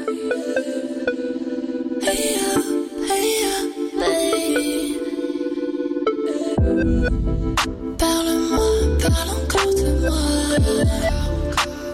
[7.97, 10.19] Parle-moi, parle encore de moi.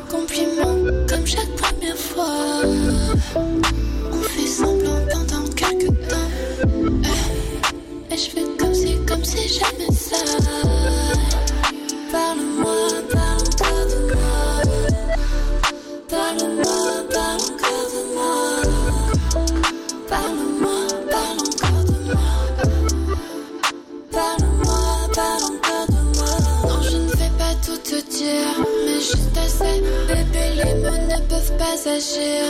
[0.08, 2.62] Compliment comme chaque première fois.
[4.10, 6.30] On fait semblant pendant quelques temps.
[8.20, 10.16] Je fais comme si, comme si j'aimais ça.
[12.10, 14.42] Parle-moi, parle encore de moi.
[16.10, 18.34] Parle-moi, parle encore de moi.
[20.08, 20.78] Parle-moi,
[21.08, 22.26] parle encore de moi.
[24.10, 24.82] Parle-moi,
[25.14, 26.34] parle encore de moi.
[26.68, 28.52] Non, je ne vais pas tout te dire,
[28.84, 29.80] mais juste assez.
[30.08, 32.42] Bébé, les mots ne peuvent pas agir.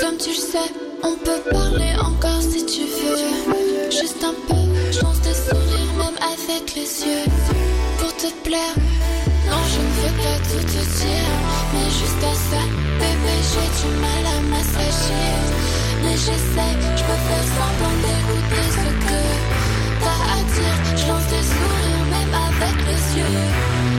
[0.00, 0.70] Comme tu le sais,
[1.04, 3.90] on peut parler encore si tu veux.
[3.90, 4.65] Juste un peu,
[5.48, 7.28] sourire même avec les yeux.
[7.98, 8.76] Pour te plaire,
[9.48, 11.32] non, je ne veux pas tout te dire,
[11.72, 12.66] mais juste assez.
[13.00, 15.36] Bébé, j'ai du mal à m'assagir.
[16.02, 18.92] Mais j'essaie, je peux faire semblant d'écouter ce que
[20.02, 20.76] t'as à dire.
[20.98, 23.95] Je lance des sourires même avec les yeux.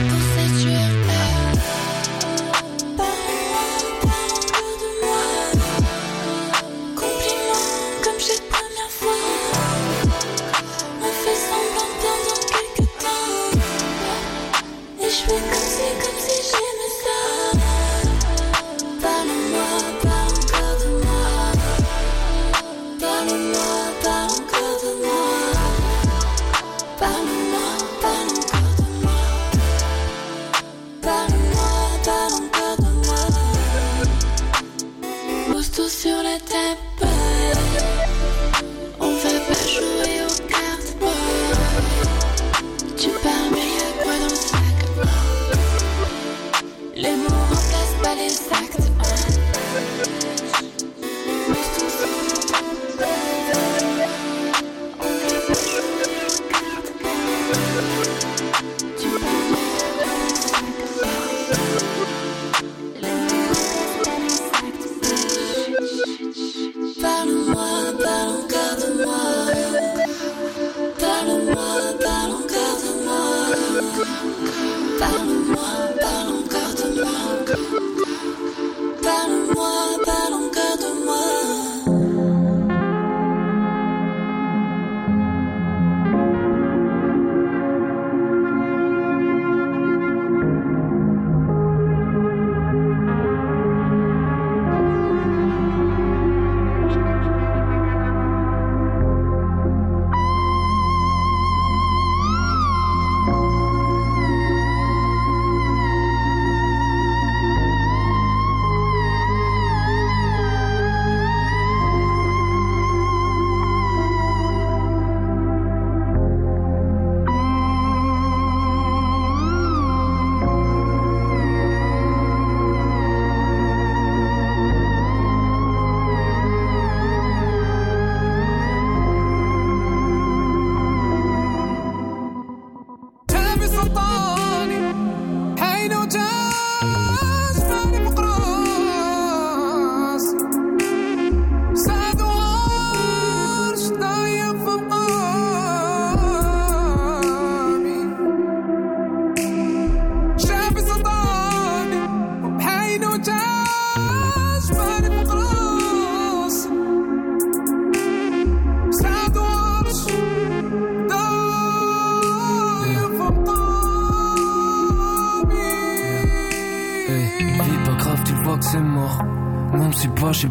[74.98, 75.57] Parle-moi,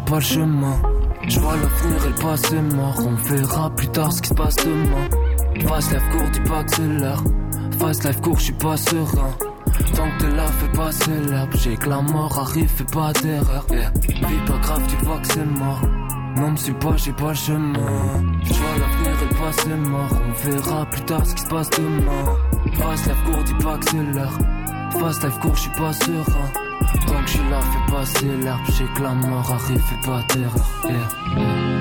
[0.08, 0.82] pas, pas le chemin.
[1.26, 2.98] Je vois l'avenir et le passé mort.
[2.98, 5.08] On verra plus tard ce qui se passe demain.
[5.68, 7.24] Fast life court, dis pas que c'est l'heure.
[7.78, 9.30] Fast life court, j'suis pas serein.
[9.94, 11.50] Tant que t'es là, fais passer l'herbe.
[11.54, 13.66] J'ai que la mort arrive, fais pas d'erreur.
[13.70, 13.90] Yeah.
[14.08, 15.82] Vie pas grave, tu vois que c'est mort.
[16.36, 17.74] Non, me suis pas, j'ai pas le chemin.
[18.44, 20.10] Je vois l'avenir et le passé mort.
[20.12, 22.24] On verra plus tard ce qui se passe demain.
[22.74, 24.38] Fast life court, dis pas que c'est l'heure.
[24.98, 26.67] Fast life court, j'suis pas serein.
[27.06, 28.60] Tant que j'suis là, fais passer l'herbe.
[28.76, 31.77] J'ai que la mort arrive, fais pas d'erreur.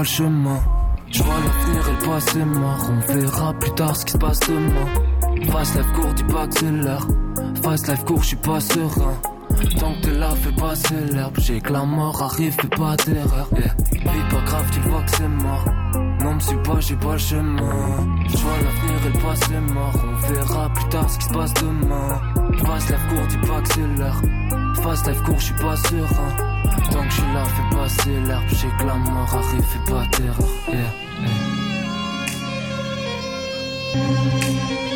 [0.00, 0.60] Pas, le chemin.
[1.10, 2.90] Je vois l'avenir et le passé mort.
[2.90, 5.50] On verra plus tard ce qui se passe demain.
[5.52, 7.06] Fast life court, dis pas que c'est l'heure.
[7.62, 9.14] Fast life court, j'suis pas serein.
[9.78, 11.34] Tant que t'es là, fais passer l'herbe.
[11.38, 13.48] J'ai que la mort arrive, fais pas d'erreur.
[13.52, 13.74] Yeah.
[14.30, 15.64] Pas grave, tu vois que c'est mort.
[16.22, 18.18] Non, me suis pas, j'ai pas le chemin.
[18.28, 19.94] Je vois l'avenir et le passé mort.
[20.04, 22.20] On verra plus tard ce qui se passe demain.
[22.64, 24.22] Fast life court, dis pas que c'est l'heure.
[24.82, 26.49] Fast life court, j'suis pas serein.
[26.90, 28.48] Tant que j'suis là, fais passer l'herbe.
[28.48, 30.48] J'ai que la mort arrive, fais pas d'erreur.
[33.92, 34.89] Yeah.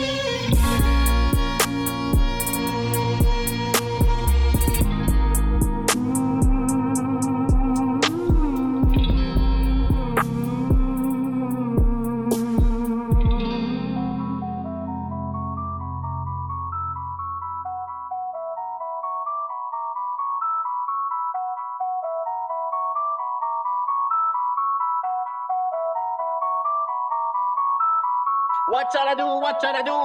[28.85, 29.25] What shall I do?
[29.40, 29.97] What shall I do?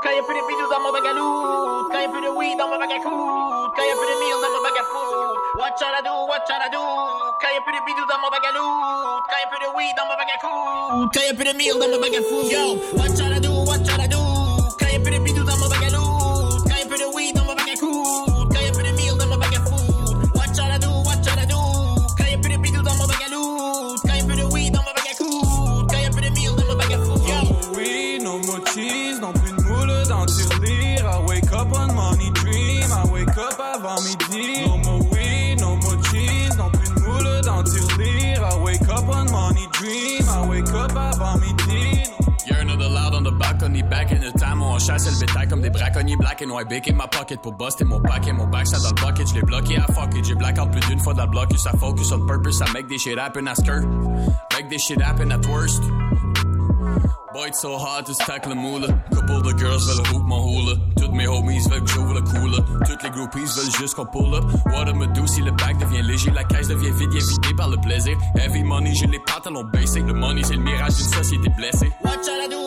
[0.00, 2.78] Quand y'a plus de bidous dans mon bagalou Quand y'a plus de weed dans mon
[2.78, 3.12] bagacou
[3.76, 6.14] Quand y'a plus de meal dans mon bagafou What shall I do?
[6.24, 6.80] What shall I do?
[7.36, 10.16] Quand y'a plus de bidous dans mon bagalou Quand y'a plus de weed dans mon
[10.16, 13.52] bagacou Quand y'a plus de meal dans mon bagafou Yo, what shall I do?
[13.68, 14.16] What shall I do?
[14.80, 15.41] Quand y'a plus de
[45.26, 48.26] bétail comme des braconniers black and white, big in ma pocket pour buster mon pack
[48.26, 50.70] et mon back, ça dans le bucket, je l'ai bloqué à fuck it, j'ai blackout
[50.70, 53.46] plus d'une fois dans le bloc, ça focus on purpose, ça make des shit happen
[53.46, 53.84] à skirt,
[54.52, 55.82] make des shit happen at worst.
[57.32, 58.86] Boy, it's so hard to stack le moule.
[59.10, 60.76] Couple de girls veulent hoop mon hula.
[60.98, 62.58] Toutes mes homies veulent que j'ouvre le cooler.
[62.86, 64.44] Toutes les groupies veulent juste qu'on pull up.
[64.66, 67.70] What me do si le bag devient léger, la caisse devient vide, est vidée par
[67.70, 68.18] le plaisir.
[68.34, 70.00] Heavy money, j'ai les pantalons baissés.
[70.00, 71.90] Le money, c'est le mirage d'une société blessée.
[72.04, 72.61] What shall I do?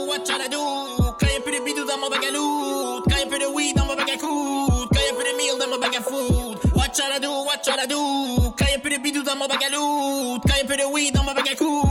[9.47, 11.81] Mon Quand y'a plus de weed dans mon bagacou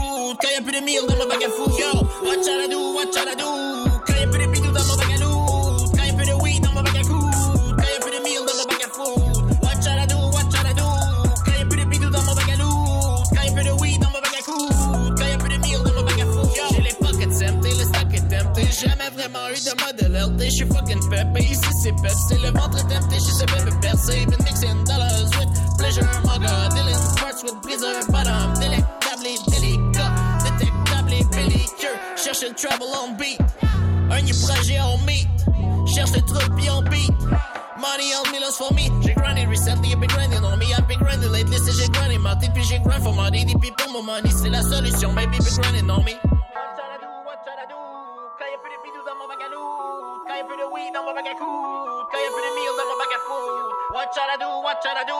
[0.41, 2.93] Quand y'a plus de meal dans mon bagafou Yo, what shall I do?
[2.93, 3.89] What shall I do?
[4.05, 7.99] Quand de bidous dans mon Quand y'a plus de weed dans mon bagacou Quand y'a
[8.01, 9.03] plus de meal dans mon bagafou
[9.63, 10.17] What shall I do?
[10.31, 10.87] What shall I do?
[11.45, 12.71] Quand de bidous dans mon bagalou
[13.29, 16.03] Quand y'a plus de weed dans mon bagacou Quand y'a plus de meal dans mon
[16.03, 20.33] bagafou Yo, j'ai les pockets empty, le stock est empty jamais vraiment eu de modèle
[20.33, 24.25] LT J'suis fucking pepé, ici c'est Pepsi Le ventre est empty, j'suis ce bébé percé
[24.25, 26.24] Been mixing dollars with pleasure
[27.45, 30.11] with pleasure Bottom, délectable et délicat
[30.43, 33.39] Détectable et pellicule Cherche le trouble on beat.
[34.09, 35.27] Un projet on meet
[35.87, 37.11] Cherche le truc on beat.
[37.77, 38.89] Money on me, lost for me.
[39.01, 40.65] J'ai grindé recently, I've been grinding on me.
[40.73, 43.71] I've been grinding lately, c'est j'ai grindé ma puis j'ai grind for my DD, puis
[43.77, 46.13] pour mon money, c'est la solution, baby, been grinding on me.
[48.37, 51.13] Quand y'a plus de bidous dans mon bagalou Quand y'a plus de weed dans mon
[51.13, 53.43] bagacou Quand y'a plus de meal dans mon bagafou
[53.93, 55.13] What shall I do, what shall I do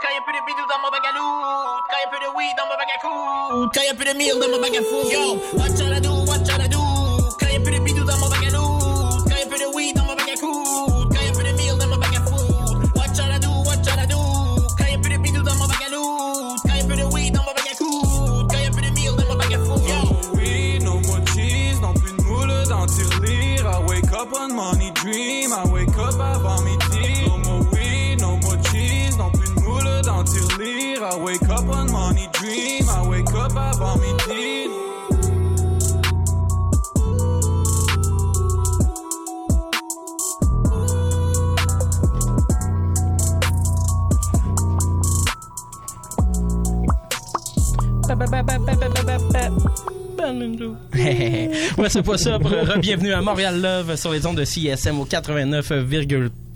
[0.00, 1.84] Quand y'a plus de bidou dans mon bag à loot.
[1.84, 3.70] Quand y'a plus de weed dans mon bag à coude.
[3.74, 5.12] Quand y'a plus de meal dans mon bag à food.
[5.12, 6.79] Yo, what y'all I do, what y'all I do?
[50.94, 52.38] ouais, c'est pas ça.
[52.78, 56.49] Bienvenue à Montréal Love sur les ondes de CSM au 89,3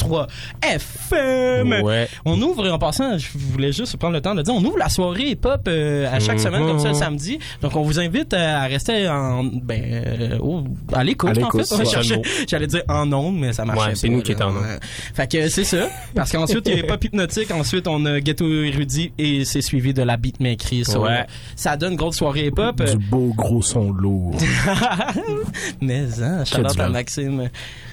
[0.63, 1.83] FM.
[1.83, 2.09] Ouais.
[2.25, 4.89] On ouvre, en passant, je voulais juste prendre le temps de dire, on ouvre la
[4.89, 6.43] soirée hip-hop euh, à chaque Mhm.
[6.45, 7.39] semaine, comme ça, le samedi.
[7.63, 11.75] Donc, on vous invite à, à rester en, ben, euh, au- à l'écoute, en fait.
[11.75, 12.23] Ouais.
[12.49, 14.79] J'allais dire en ondes, mais ça marchait Ouais, c'est nous qui étions en ondes.
[15.15, 15.89] Fait que c'est ça.
[16.15, 17.51] Parce qu'ensuite, il y a Pop Hypnotique.
[17.51, 20.85] Ensuite, on a Ghetto Érudit et c'est suivi de la beatmakerie.
[20.85, 21.11] So, Ouais.
[21.21, 21.23] euh,
[21.57, 22.83] Ça donne une grosse soirée hip-hop.
[22.83, 24.37] Du beau gros son lourd.
[25.81, 26.89] Mais hein, shout out à.
[26.89, 27.49] Maxime.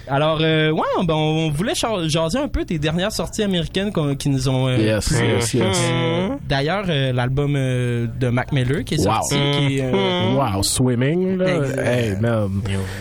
[0.07, 4.15] Alors, euh, ouais, ben, on voulait char- jaser un peu des dernières sorties américaines qu'on-
[4.15, 4.67] qui nous ont...
[4.67, 5.77] euh, Yes, yes, yes.
[5.91, 9.05] Euh, D'ailleurs, euh, l'album euh, de Mac Miller qui est Wow.
[9.13, 9.91] sorti, qui est...
[9.93, 11.49] euh, Wow, swimming, là.
[11.77, 12.49] Hey, man.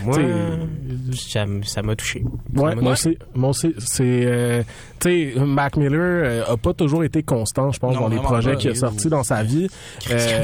[0.05, 0.17] Moi,
[1.63, 2.23] ça, m'a touché.
[2.55, 4.63] Ouais, moi aussi, moi aussi, c'est, euh,
[5.01, 8.17] tu sais, Mac Miller euh, a pas toujours été constant, je pense, Non, dans les
[8.17, 9.67] projets qu'il a sortis dans sa vie.
[10.11, 10.43] Euh,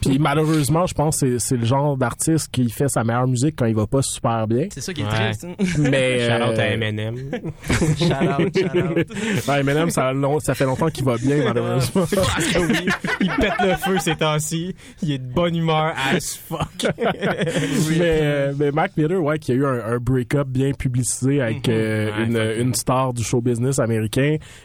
[0.00, 3.56] Puis malheureusement, je pense que c'est- c'est le genre d'artiste qui fait sa meilleure musique
[3.56, 4.66] quand il va pas super bien.
[4.72, 5.10] C'est ça qui est Ouais.
[5.10, 5.44] triste.
[5.44, 5.54] hein.
[5.90, 7.16] Mais Shout out à euh, Eminem.
[7.16, 9.08] shout out, shout out.
[9.48, 12.04] ouais, Eminem, ça, long- ça fait longtemps qu'il va bien, malheureusement.
[12.60, 12.86] oui,
[13.20, 14.74] il pète le feu ces temps-ci.
[15.02, 16.86] Il est de bonne humeur as fuck.
[16.96, 21.68] mais, euh, mais Mac Miller, ouais, qui a eu un, un break-up bien publicisé avec
[21.68, 23.95] euh, Ouais, une, une star du show business américain.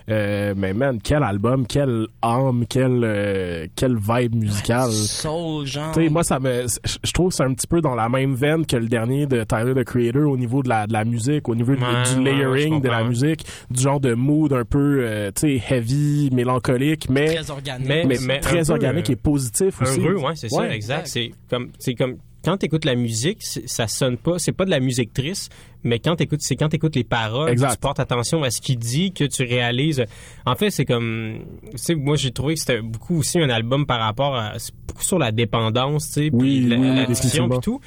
[0.10, 4.92] Euh, mais man, quel album, quelle âme, quelle, euh, quelle vibe musicale.
[4.92, 5.92] Soul, genre...
[5.94, 6.66] Tu sais, moi, ça me,
[7.04, 9.44] je trouve que c'est un petit peu dans la même veine que le dernier de
[9.44, 11.78] Tyler, the Creator, au niveau de la, de la musique, au niveau Ouais,
[12.16, 16.30] du layering de la musique, du genre de mood un peu, euh, tu sais, heavy,
[16.34, 17.88] mélancolique, mais, Très organique.
[17.88, 20.00] Mais- mais, mais un très organique et positif aussi.
[20.02, 21.08] Heureux, ouais, c'est ça, exact.
[21.08, 24.80] C'est comme, c'est comme quand t'écoutes la musique, ça sonne pas, c'est pas de la
[24.80, 25.52] musique triste,
[25.84, 27.72] mais quand t'écoutes, c'est quand t'écoutes les paroles, Exact.
[27.74, 30.04] tu portes attention à ce qu'il dit, que tu réalises.
[30.46, 31.40] En fait, c'est comme,
[31.72, 34.74] tu sais, moi j'ai trouvé que c'était beaucoup aussi un album par rapport à, c'est
[34.88, 37.80] beaucoup sur la dépendance, tu sais, Oui, puis la- oui, l'addiction puis tout.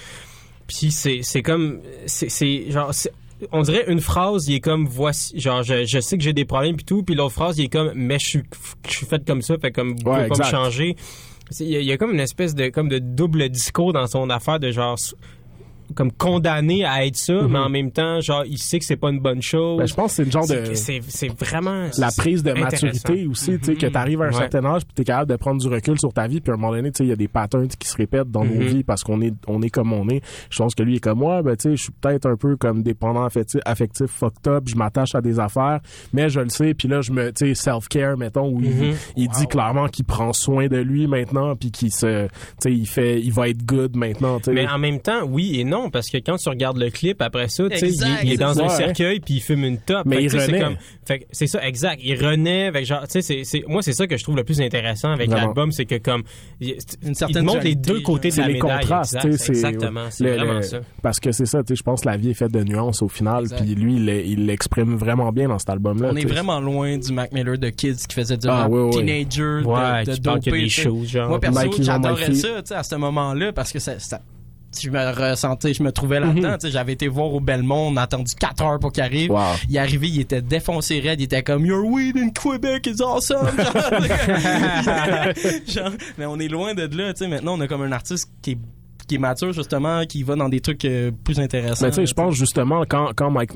[0.66, 3.12] Puis c'est, c'est comme, c'est, c'est genre, c'est-
[3.52, 6.44] on dirait une phrase, il est comme voici, genre je, je sais que j'ai des
[6.46, 8.42] problèmes puis tout, puis l'autre phrase, il est comme mais je suis,
[8.88, 10.50] je suis fait comme ça, fait comme vous pouvez pas me exact.
[10.50, 10.96] changer.
[11.61, 14.70] Il y, a- comme une espèce de comme de double discours dans son affaire de
[14.70, 14.97] genre
[15.95, 19.11] comme condamné à être ça, mais en même temps genre il sait que c'est pas
[19.11, 19.74] une bonne chose.
[19.74, 19.78] Mhm.
[19.78, 23.59] Ben, je pense que c'est le genre de c'est vraiment la prise de maturité aussi,
[23.59, 24.35] tu sais, que t'arrives à un Ouais.
[24.35, 26.57] certain âge puis t'es capable de prendre du recul sur ta vie puis à un
[26.57, 28.62] moment donné, tu sais, il y a des patterns qui se répètent dans nos Mhm.
[28.66, 30.22] vies parce qu'on est, on est comme on est.
[30.51, 32.57] Je pense que lui est comme moi, ben, tu sais, je suis peut-être un peu
[32.57, 35.80] comme dépendant affectif, affectif fucked up, je m'attache à des affaires,
[36.12, 38.95] mais je le sais puis là, je me, tu sais, self-care, mettons, où il, Mhm.
[39.16, 42.30] dit clairement qu'il prend soin de lui maintenant puis qu'il se, tu
[42.61, 44.53] sais, il fait, il va être good maintenant, tu sais.
[44.53, 47.49] Mais en même temps, oui et non, parce que quand tu regardes le clip après
[47.49, 48.77] ça, tu sais, il, est- il est dans c'est un ça.
[48.77, 50.03] cercueil puis il fume une top.
[50.07, 50.64] Mais Fait il tu sais, c'est renaît.
[50.64, 52.01] comme, fait que c'est ça, exact.
[52.05, 54.45] Il renaît avec genre, tu sais, c'est, c'est, moi c'est ça que je trouve le
[54.45, 55.47] plus intéressant avec Vraiment.
[55.47, 56.22] l'album, c'est que comme,
[56.61, 56.70] il,
[57.03, 58.81] Une il certaine montre les deux côtés de c'est la les médaille.
[58.81, 59.37] contrastes, exact.
[59.39, 60.81] c'est exactement, c'est le- vraiment le- ça.
[61.03, 63.03] Parce que c'est ça, tu sais, je pense que la vie est faite de nuances
[63.03, 63.62] au final, Exact.
[63.62, 66.11] puis lui, il il l'exprime vraiment bien dans cet album-là.
[66.12, 69.64] On est vraiment loin du Mac Miller de Kids qui faisait du Ah, teenager, de,
[69.66, 71.29] Ouais, de que dopé, des choses, genre.
[71.29, 74.20] Moi, perso, j'adorais ça, tu sais, à ce moment-là, parce que ça, ça-
[74.83, 76.70] je me ressentais, je me trouvais là-dedans, Mhm.
[76.70, 79.31] j'avais été voir au Belmont, on a attendu 4 heures pour qu'il arrive.
[79.31, 79.41] Wow.
[79.68, 83.03] Il est arrivé, il était défoncé raide, il était comme Your weed in Quebec is
[83.03, 83.47] awesome.
[83.57, 83.75] Genre,
[85.66, 88.31] genre, mais on est loin de là, tu sais, maintenant on a comme un artiste
[88.43, 88.59] qui est
[89.07, 91.84] qui est mature justement, qui va dans des trucs euh, plus intéressants.
[91.84, 93.52] Mais tu sais, je pense justement quand quand Mike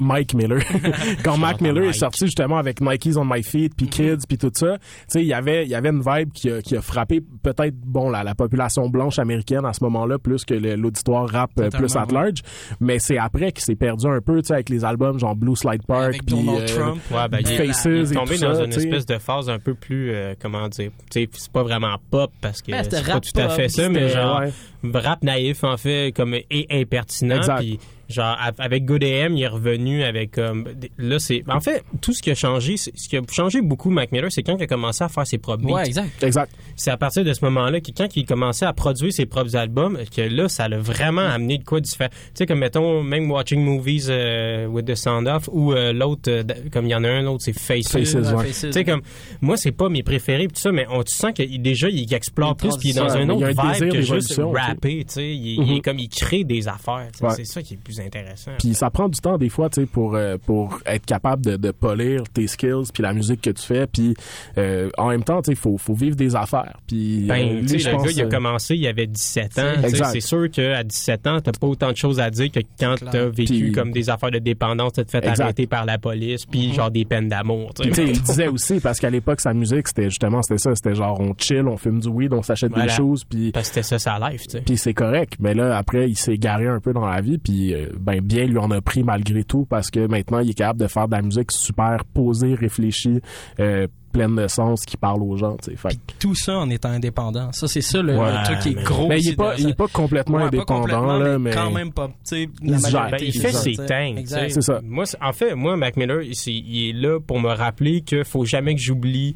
[0.00, 0.62] Mike Miller,
[1.24, 4.50] quand Mac Miller est sorti justement avec Nike's on my feet, puis Kids, puis tout
[4.54, 6.82] ça, tu sais, il y avait il y avait une vibe qui a, qui a
[6.82, 11.50] frappé peut-être bon la, la population blanche américaine à ce moment-là plus que l'auditoire rap
[11.58, 12.12] euh, Totalement, plus at ouais.
[12.12, 12.42] large,
[12.80, 15.56] mais c'est après qu'il s'est perdu un peu, tu sais, avec les albums genre Blue
[15.56, 17.00] Slide Park, puis euh, Trump.
[17.10, 19.58] Ouais, ben, Faces il et est tombé tout dans ça, une espèce de phase un
[19.58, 23.06] peu plus, euh, comment dire, tu sais, c'est pas vraiment pop parce que Ben, c'est
[23.06, 24.52] pas tout à fait ça, mais genre ouais.
[24.94, 27.36] Rap naïf en fait, comme et impertinent.
[27.36, 27.64] Exact.
[28.08, 31.42] Genre, avec Good AM, il est revenu avec des- là, c'est.
[31.48, 34.32] En fait, tout ce qui a changé, c'est- ce qui a changé beaucoup, Mac Miller,
[34.32, 35.74] c'est quand il a commencé à faire ses propres beats.
[35.74, 36.22] Ouais, exact.
[36.22, 36.52] Exact.
[36.76, 39.98] C'est à partir de ce moment-là que quand il commençait à produire ses propres albums,
[40.14, 42.10] que là, ça l'a vraiment amené de quoi différent.
[42.10, 46.30] Tu sais, comme mettons, même Watching Movies euh, with the Sound Off, ou euh, l'autre,
[46.30, 46.42] euh,
[46.72, 47.88] comme il y en a un, l'autre, c'est Faces.
[47.92, 48.46] Faces, ouais.
[48.46, 49.02] Tu sais, comme,
[49.40, 52.12] moi, c'est pas mes préférés, pis tout ça, mais on, tu sens que déjà, il
[52.14, 54.00] explore plus, puis il est dans un mais il y autre a un vibe que
[54.00, 54.66] juste d'évolution, tu sais.
[54.66, 55.28] rapper, tu sais.
[55.34, 57.24] Il, il est comme, il crée des affaires, tu sais.
[57.26, 57.32] Ouais.
[57.36, 58.50] C'est ça qui est le plus intéressant.
[58.58, 61.56] Puis ça prend du temps des fois, tu sais, pour euh, pour être capable de,
[61.56, 63.86] de polir tes skills puis la musique que tu fais.
[63.86, 64.14] Puis
[64.56, 66.76] euh, en même temps, tu sais, faut faut vivre des affaires.
[66.86, 68.86] Puis euh, Ben, lui, tu je sais, le pense, gars, il a euh, commencé, il
[68.86, 69.72] avait 17 ans.
[70.12, 73.26] C'est sûr qu'à 17 ans, t'as pas autant de choses à dire que quand t'as
[73.28, 75.40] vécu comme des affaires de dépendance, t'as te fait Exact.
[75.40, 77.72] arrêter par la police, puis genre des peines d'amour.
[77.74, 80.94] tu sais, il disait aussi parce qu'à l'époque sa musique c'était justement c'était ça, c'était
[80.94, 82.86] genre on chill, on fume du weed, on s'achète Voilà.
[82.86, 84.60] des choses puis Parce que c'était ça sa life, tu sais.
[84.60, 85.34] puis c'est correct.
[85.40, 88.44] Mais là après il s'est garé un peu dans la vie puis euh, ben bien
[88.46, 91.12] lui en a pris malgré tout parce que maintenant il est capable de faire de
[91.14, 93.20] la musique super posée, réfléchie,
[93.60, 95.56] euh, pleine de sens qui parle aux gens.
[95.76, 97.52] Fait que- Tout ça en étant indépendant.
[97.52, 99.06] Ça, c'est ça le, Ouais, le truc qui est mais- gros.
[99.06, 101.70] Mais il est aussi pas- il est pas complètement Ouais, indépendant, complètement, là, mais- quand
[101.70, 102.08] même pas.
[102.08, 104.50] tu sais, Il la majorité, Ben, il fait ça, ses tanks.
[104.50, 104.80] C'est ça.
[104.82, 108.74] Moi, en fait, moi, Mac Miller, il, est là pour me rappeler qu'il faut jamais
[108.74, 109.34] que j'oublie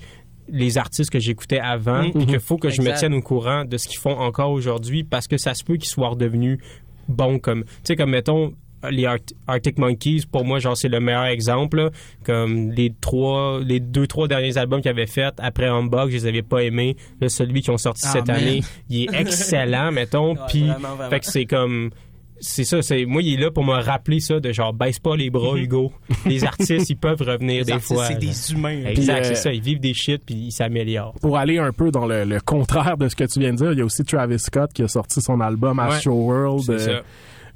[0.48, 2.12] les artistes que j'écoutais avant, Mhm.
[2.12, 5.04] puis qu'il faut que je me tienne au courant de ce qu'ils font encore aujourd'hui,
[5.04, 6.58] parce que ça se peut qu'ils soient redevenus
[7.08, 8.52] bons comme, tu sais, comme mettons
[8.90, 11.76] les Art- Arctic Monkeys, pour moi, genre c'est le meilleur exemple.
[11.76, 11.90] là.
[12.24, 16.26] Comme les trois, les deux trois derniers albums qu'ils avaient fait après Humbug, je les
[16.26, 16.96] avais pas aimés.
[17.20, 18.36] Là, celui qu'ils ont sorti Ah, cette man.
[18.38, 20.34] année, il est excellent, mettons.
[20.48, 20.66] Puis,
[21.10, 21.90] fait que c'est comme
[22.42, 25.16] c'est ça, c'est moi il est là pour me rappeler ça de genre baisse pas
[25.16, 25.92] les bras Hugo.
[26.26, 28.06] Les artistes ils peuvent revenir Les des artistes, fois.
[28.06, 28.84] c'est des humains.
[28.84, 31.14] Exact, Puis, c'est euh, ça, ils vivent des shit puis ils s'améliorent.
[31.20, 33.72] pour aller un peu dans le, le contraire de ce que tu viens de dire,
[33.72, 36.70] il y a aussi Travis Scott qui a sorti son album Ouais, Astro World.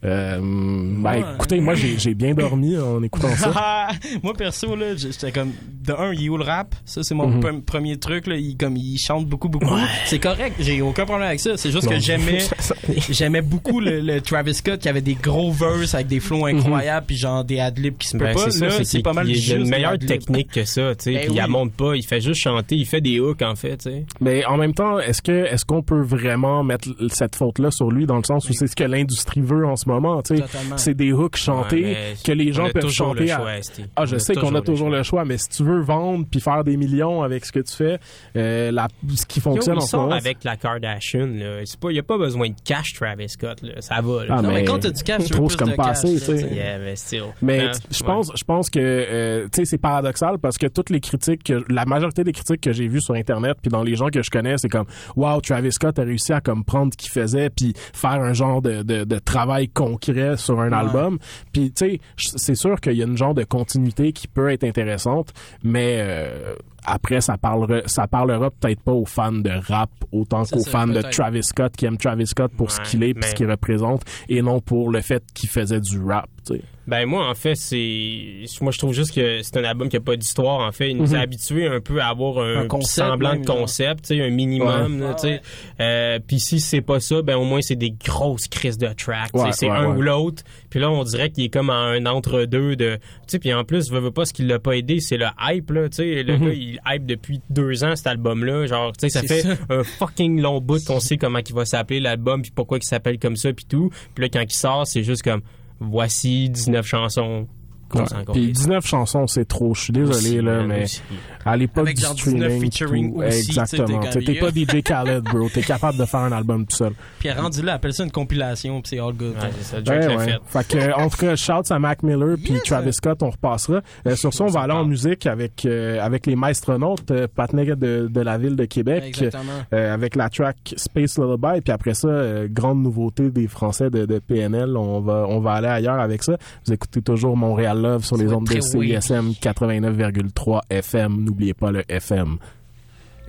[0.07, 1.23] Euh, ben, Ouais.
[1.35, 3.89] écoutez, moi j'ai j'ai bien dormi en écoutant ça.
[4.23, 5.53] Moi perso là, j'étais comme
[5.85, 6.75] de un, il est où le rap?
[6.85, 7.41] Ça c'est mon Mhm.
[7.41, 9.77] pre- premier truc là, il comme il chante beaucoup beaucoup.
[10.07, 11.93] C'est correct, j'ai aucun problème avec ça, c'est juste Non.
[11.93, 12.39] que j'aimais
[13.11, 17.07] j'aimais beaucoup le, le Travis Scott qui avait des gros verses avec des flows incroyables
[17.07, 18.51] puis genre des adlibs qui se peuvent Ben, pas.
[18.51, 20.95] c'est ça, là, c'est c'est qu'il- pas mal il a une meilleure technique que ça,
[20.95, 21.51] tu sais, Ben puis il la oui.
[21.51, 24.05] monte pas, il fait juste chanter, il fait des hooks en fait, tu sais.
[24.21, 28.07] Mais en même temps, est-ce que est-ce qu'on peut vraiment mettre cette faute-là sur lui
[28.07, 30.77] dans le sens où c'est ce que l'industrie veut en ce moment, tu sais, Totalement.
[30.77, 33.51] c'est des hooks chantés Ouais, que les gens peuvent toujours chanter le choix.
[33.97, 36.41] Ah, On je sais qu'on a toujours le choix, mais si tu veux vendre puis
[36.41, 37.99] faire des millions avec ce que tu fais,
[38.37, 41.93] euh, la, ce qui fonctionne Yo, en il ce sort moment, avec la Kardashian, il
[41.95, 43.81] y a pas besoin de cash, Travis Scott, là.
[43.81, 44.37] Ça va, là.
[44.39, 46.19] Ah, Non, mais mais quand du cash, tu veux plus comme de pas cash, tu
[46.19, 46.37] sais.
[46.53, 46.95] Yeah, mais.
[47.43, 48.07] Mais Hein, je ouais.
[48.07, 52.23] pense, je pense que euh, c'est paradoxal parce que toutes les critiques, que, la majorité
[52.25, 54.69] des critiques que j'ai vues sur internet puis dans les gens que je connais, c'est
[54.69, 54.87] comme
[55.17, 58.63] wow Travis Scott a réussi à comme prendre ce qu'il faisait puis faire un genre
[58.63, 60.77] de, de, de travail concret sur un Ouais.
[60.77, 61.19] album.
[61.53, 64.65] Puis tu sais c'est sûr qu'il y a une genre de continuité qui peut être
[64.65, 66.55] intéressante, mais euh,
[66.87, 71.03] après ça parlera ça parlera peut-être pas aux fans de rap autant qu'aux fans de.
[71.03, 74.03] Travis Scott qui aiment Travis Scott pour ce qu'il est puis mais- ce qu'il représente
[74.29, 76.29] et non pour le fait qu'il faisait du rap.
[76.47, 76.63] tu sais.
[76.87, 80.01] Ben moi en fait c'est moi je trouve juste que c'est un album qui a
[80.01, 80.91] pas d'histoire en fait.
[80.91, 81.15] Il nous Mhm.
[81.17, 84.23] a habitués un peu à avoir un, Un concept, semblant même, de concept tu sais
[84.23, 85.41] un minimum tu sais.
[85.81, 89.33] Euh, puis si c'est pas ça ben au moins c'est des grosses crises de track
[89.33, 89.97] tu sais, Ouais, c'est ouais, un ouais.
[89.99, 90.45] ou l'autre.
[90.71, 93.39] Puis là on dirait qu'il est comme en un entre deux de tu sais.
[93.41, 95.89] Puis en plus veux, veux pas ce qui l'a pas aidé c'est le hype là
[95.89, 96.23] tu sais.
[96.23, 96.47] Le Mhm.
[96.47, 99.57] gars il hype depuis deux ans cet album là genre tu sais ça fait ça.
[99.71, 103.19] un fucking long bout qu'on sait comment il va s'appeler l'album puis pourquoi il s'appelle
[103.19, 103.91] comme ça puis tout.
[104.15, 105.41] Puis là quand il sort c'est juste comme
[105.81, 107.47] voici 19 chansons
[107.95, 108.03] Ouais.
[108.33, 108.59] Puis calisse.
[108.59, 109.75] 19 chansons, c'est trop.
[109.75, 111.03] Je suis désolé, Aussi, là, man, mais aussi.
[111.45, 114.01] à l'époque du genre 19 streaming, featuring tout- aussi, exactement.
[114.11, 115.49] t'es pas DJ Khaled, bro.
[115.49, 116.93] T'es capable de faire un album tout seul.
[117.19, 119.35] Puis rendu là, appelle ça une compilation puis c'est all good.
[119.35, 120.25] Ouais, c'est ça, Ouais, ouais.
[120.25, 120.39] fait.
[120.47, 123.81] Fait que, en tout cas, shouts à Mac Miller puis Travis Scott, on repassera.
[124.07, 127.77] Euh, sur ça, on va aller en musique avec euh, avec les maestronautes, euh, partenaires
[127.77, 129.43] de, de la ville de Québec, Exactement.
[129.73, 131.61] euh, avec la track Space Lullaby.
[131.63, 134.77] Puis après ça, euh, grande nouveauté des Français de, de PNL.
[134.77, 136.37] On va on va aller ailleurs avec ça.
[136.67, 138.61] Vous écoutez toujours Montréal Love sur les ondes de.
[138.61, 141.25] CISM 89,3 FM.
[141.25, 142.39] N'oubliez pas le FM.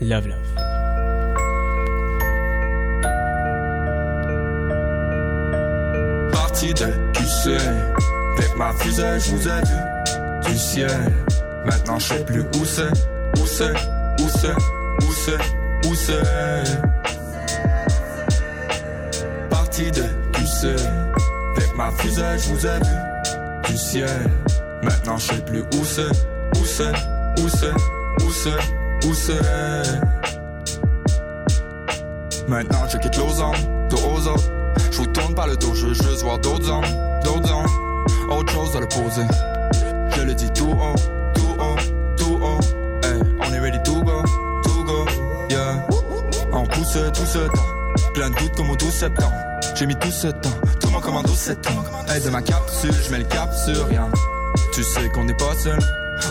[0.01, 0.37] Love, love.
[6.31, 7.57] Parti de QC
[8.37, 11.13] Avec ma fusée, je vous ai vu du ciel
[11.65, 12.89] Maintenant je sais plus où c'est,
[13.39, 13.73] où c'est,
[14.21, 14.53] où c'est,
[15.03, 16.23] où c'est, où c'est
[19.49, 20.75] Parti de QC
[21.57, 23.36] Avec ma fusée, je vous ai vu
[23.68, 24.30] du ciel
[24.84, 26.09] Maintenant je sais plus où c'est,
[26.59, 26.91] où c'est,
[27.41, 27.74] où c'est,
[28.24, 29.41] où c'est, où c'est
[32.47, 33.55] Maintenant je quitte Lausanne,
[33.89, 34.39] dos aux.
[34.91, 36.86] Je vous tourne par le dos, je veux juste voir d'autres hommes,
[37.24, 38.32] d'autres hommes.
[38.32, 39.28] autre chose à le poser.
[40.15, 40.95] Je le dis tout haut,
[41.34, 41.76] tout haut,
[42.15, 42.59] tout haut.
[43.03, 44.24] Hey, on est ready to go,
[44.63, 45.05] to go,
[45.49, 45.86] yeah.
[46.53, 49.34] On pousse tout ce temps, plein de doutes comme au 12 septembre.
[49.78, 51.84] J'ai mis tout ce temps, tout mon commando 7 ans.
[52.23, 54.09] De ma capsule, je mets le cap sur rien.
[54.73, 55.78] Tu sais qu'on n'est pas seul,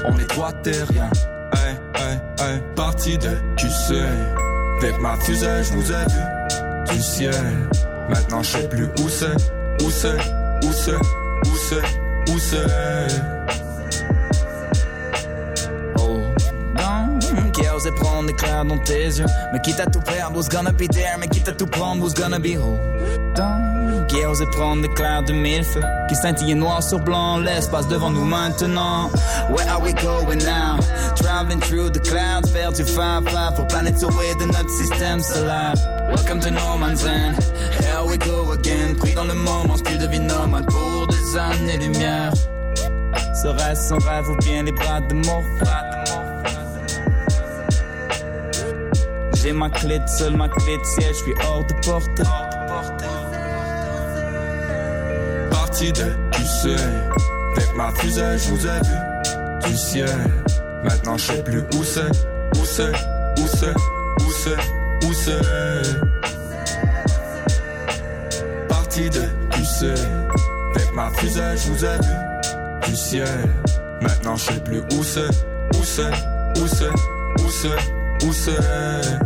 [0.05, 1.11] on est trois terriens.
[1.53, 4.03] Hey, hey, hey, parti de tu sais.
[4.78, 7.68] Avec ma fusée, je vous ai vu du ciel.
[8.09, 9.26] Maintenant, je sais plus où c'est,
[9.84, 10.16] où c'est,
[10.64, 13.65] où c'est, où c'est, où c'est.
[17.87, 19.26] Osé prendre l'éclair dans tes yeux.
[19.53, 21.16] Mais quitte à tout perdre, who's gonna be there?
[21.18, 22.57] Mais quitte à tout prendre, who's gonna be?
[23.34, 25.82] Dans, qui a osé prendre l'éclair de mille feux.
[26.09, 29.11] Qui scintille noir sur blanc, l'espace devant nous maintenant.
[29.51, 30.78] Where are we going now?
[31.16, 35.74] Traveling through the clouds, perdu far, far for planets away de notre système solaire.
[36.09, 37.37] Welcome to no man's land.
[37.80, 38.97] Here we go again.
[38.97, 42.32] Pris dans le moment, style de vie nomade pour des années-lumière.
[43.43, 45.43] Serait-ce un rêve ou bien les bras de mort?
[49.47, 52.24] J'ai ma clé de seule, ma clé de siège, je suis hors de portée.
[55.53, 56.74] Parti de tu sais.
[57.55, 60.09] Avec ma fusée, je vous ai vu du ciel.
[60.82, 62.11] Maintenant, je sais plus où c'est,
[62.57, 63.72] où c'est, où c'est,
[64.20, 65.42] où c'est, où c'est.
[68.68, 69.94] Parti de tu sais.
[70.74, 73.28] Avec ma fusée, je vous ai vu du ciel.
[74.01, 75.30] Maintenant, je sais plus où c'est,
[75.78, 76.11] où c'est,
[76.61, 76.90] où c'est,
[77.44, 79.25] où c'est, où c'est.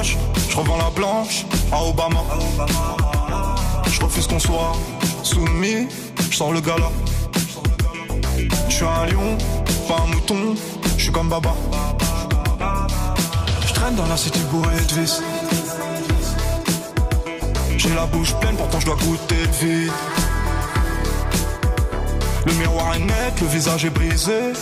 [0.00, 0.16] L'esclavage,
[0.48, 2.20] je revends la blanche à Obama.
[3.90, 4.72] Je refuse qu'on soit
[5.22, 5.88] soumis,
[6.30, 6.90] je sors le gala.
[8.68, 9.36] Je suis un lion,
[9.88, 10.54] pas un mouton,
[10.96, 11.54] je suis comme Baba.
[13.66, 15.22] Je traîne dans la cité bourrée de vis.
[17.76, 19.92] J'ai la bouche pleine, pourtant je dois goûter le vide.
[22.46, 24.52] Le miroir est net, le visage est brisé.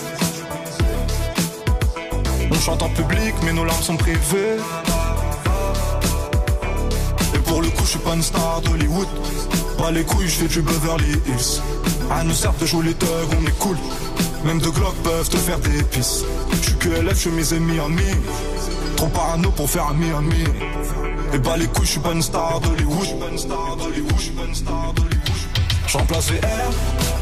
[2.50, 4.58] On chante en public, mais nos larmes sont privées.
[7.88, 9.08] Je suis pas une star d'Hollywood.
[9.78, 11.62] Pas les couilles, je fais du Beverly Hills.
[12.10, 13.78] À nous sert de jouer les thugs, on est cool.
[14.44, 16.22] Même deux Glock peuvent te faire des pisses.
[16.52, 18.14] Je suis QLF, je suis mes amis amis.
[18.96, 20.44] Trop parano pour faire un Miami.
[21.32, 23.06] Et bah les couilles, je suis pas une star d'Hollywood.
[25.86, 26.70] J'emplace VR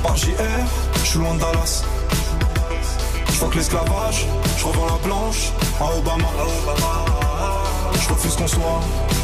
[0.02, 0.32] par JR,
[0.94, 1.84] je suis loin de Dallas.
[3.32, 4.26] Je que l'esclavage,
[4.58, 6.26] je revends la blanche à Obama.
[7.94, 8.80] Je refuse qu'on soit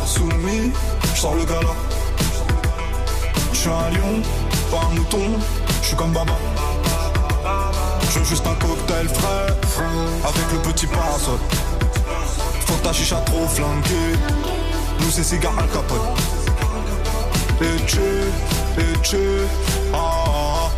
[0.07, 0.70] soumis,
[1.01, 1.75] je sors le gala.
[3.53, 4.20] Je suis un lion,
[4.73, 5.39] pas un mouton,
[5.81, 6.37] je suis comme Baba.
[8.11, 9.47] Je veux juste un cocktail frais,
[10.25, 11.39] avec le petit parasol.
[12.66, 14.12] Faut ta chicha trop flanquée,
[14.99, 16.01] nous c'est cigare al capote.
[17.61, 18.01] Et tu,
[18.83, 19.25] et tu,
[19.95, 20.70] ah, ah, ah.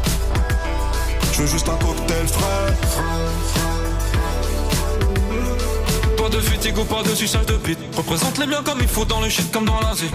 [1.32, 3.63] Je veux juste un cocktail frais.
[6.24, 7.78] Pas de fatigue ou pas de suçage de bite.
[7.94, 10.14] Représente les biens comme il faut dans le shit comme dans la zik.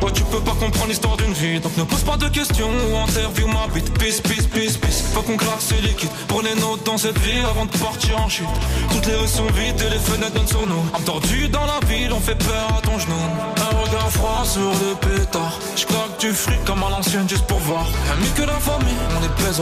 [0.00, 1.60] Ouais, tu peux pas comprendre l'histoire d'une vie.
[1.60, 3.92] Donc ne pose pas de questions ou interview ma bite.
[3.98, 5.02] Peace, peace, peace, peace.
[5.12, 6.08] Faut qu'on claque ce liquide.
[6.42, 8.46] Les notes dans cette vie avant de partir en chute.
[8.92, 10.82] Toutes les rues sont vides et les fenêtres donnent sur nous.
[10.94, 13.16] Entendu dans la ville, on fait peur à ton genou.
[13.56, 15.58] Un regard froid sur le pétard.
[15.76, 17.86] Je claque du fric comme à l'ancienne juste pour voir.
[18.12, 19.60] Ami que la famille, on est pèse.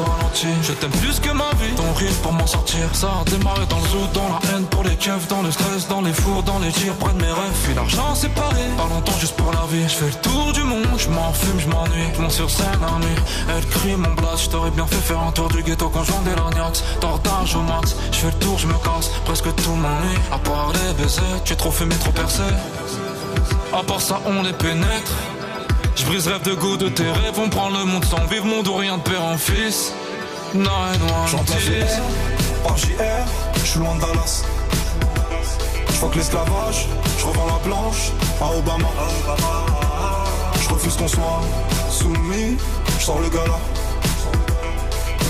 [0.62, 1.74] Je t'aime plus que ma vie.
[1.76, 2.84] Ton rire pour m'en sortir.
[2.92, 4.38] Ça a démarré dans le zoo, dans la
[5.07, 7.59] keufs, dans le stress, dans les fours, dans les tirs, près de mes rêves.
[7.64, 8.62] Puis l'argent séparé.
[8.76, 9.84] Pas longtemps juste pour la vie.
[9.88, 12.09] Je fais le tour du monde, je m'en fume, je m'ennuie.
[12.14, 13.18] Je monte sur scène la nuit.
[13.48, 16.12] Elle crie mon blast, je t'aurais bien fait faire un tour du ghetto quand je
[16.12, 16.82] vendais l'agnax.
[17.00, 19.11] Tortage au max, je fais le tour, je me casse.
[19.24, 20.18] Presque tout m'ennuie.
[20.32, 22.42] À part les baisers, tu es trop fumé, trop percé.
[23.72, 25.12] À part ça, on les pénètre.
[25.94, 28.62] Je brise rêve de goût de tes rêves, on prend le monde sans vivre, mon
[28.62, 29.92] dos rien de père en fils.
[30.54, 34.44] Non, et non, J'en place VR, par JR, je suis loin de Dallas.
[35.97, 36.88] Je que l'esclavage,
[37.18, 38.88] je revends la blanche à Obama.
[40.61, 41.40] Je refuse qu'on soit
[41.90, 42.59] soumis,
[42.99, 43.59] je sors le gala.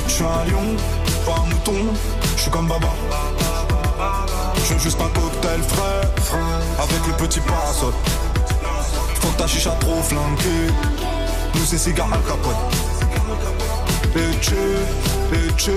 [0.09, 0.77] Je suis un lion,
[1.25, 1.95] pas un mouton,
[2.37, 2.89] je suis comme Baba.
[4.65, 6.41] Je veux juste un cocktail frais,
[6.83, 7.93] avec le petit parasol.
[9.21, 10.73] Faut que ta chicha trop flanquée.
[11.55, 12.57] Nous c'est cigare Al Capone.
[14.17, 15.77] Et tu.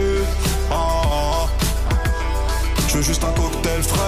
[2.89, 3.99] Je veux juste un cocktail frais.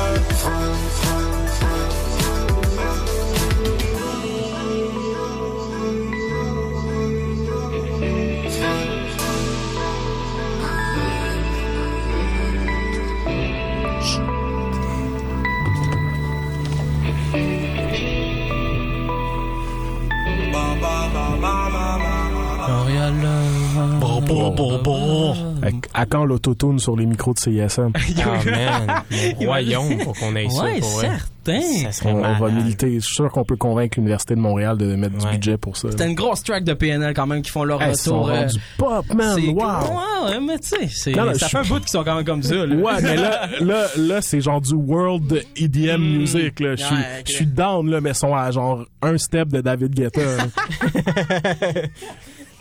[23.99, 25.50] Bon, bon, bon, bon.
[25.93, 27.91] À, à quand l'autotune sur les micros de CISM?
[28.23, 29.03] Ah, man.
[29.39, 30.63] Mon royaume pour qu'on ait ça.
[30.63, 31.61] Ouais, certain.
[31.91, 32.93] Ça On, on va militer.
[32.95, 35.89] Je suis sûr qu'on peut convaincre l'Université de Montréal de mettre du budget pour ça.
[35.91, 38.29] C'était une grosse track de PNL quand même qui font leur Hey, ils retour.
[38.29, 39.39] euh, rendus pop, man.
[39.39, 39.57] c'est- Wow.
[39.57, 42.25] Ouais, ouais, mais tu sais, c'est- ça je fait un bout qu'ils sont quand même
[42.25, 42.55] comme ça.
[42.65, 42.75] Là.
[42.75, 46.59] Ouais, mais là, là, là c'est genre du world EDM music.
[46.59, 46.75] Là.
[46.75, 47.45] Je suis.
[47.45, 50.21] Ouais, down, là, mais ils sont à genre un step de David Guetta.
[50.21, 50.47] hein.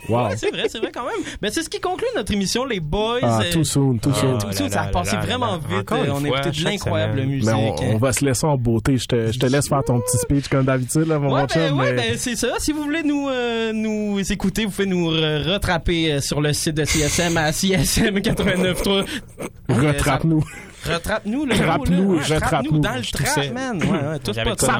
[0.09, 0.27] wow.
[0.29, 1.23] Ouais, c'est vrai, c'est vrai quand même.
[1.41, 3.19] Mais c'est ce qui conclut notre émission, les boys.
[3.23, 4.37] Ah, Euh, too soon, too soon.
[4.37, 5.79] Tout soon, ça a passé vraiment vite.
[5.79, 7.45] Encore Euh, une On a écouté de l'incroyable musique.
[7.49, 8.97] Mais on, on va se laisser en beauté.
[8.97, 11.73] Je te, je te laisse faire ton petit speech comme d'habitude, là, mon Ouais, ben,
[11.73, 12.49] ouais, ben, c'est ça.
[12.59, 16.75] Si vous voulez nous, euh, nous écouter, vous pouvez nous rattraper euh, sur le site
[16.75, 19.05] de CSM à CSM 89.3.
[19.69, 20.43] Retrape-nous.
[20.83, 22.19] Retrape-nous, le retrape-nous.
[22.39, 23.77] trappe-nous dans le trap, man.
[23.83, 24.79] Ouais, ouais, tout pas ça.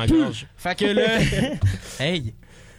[0.57, 1.03] Fait que là,
[1.99, 2.34] hey,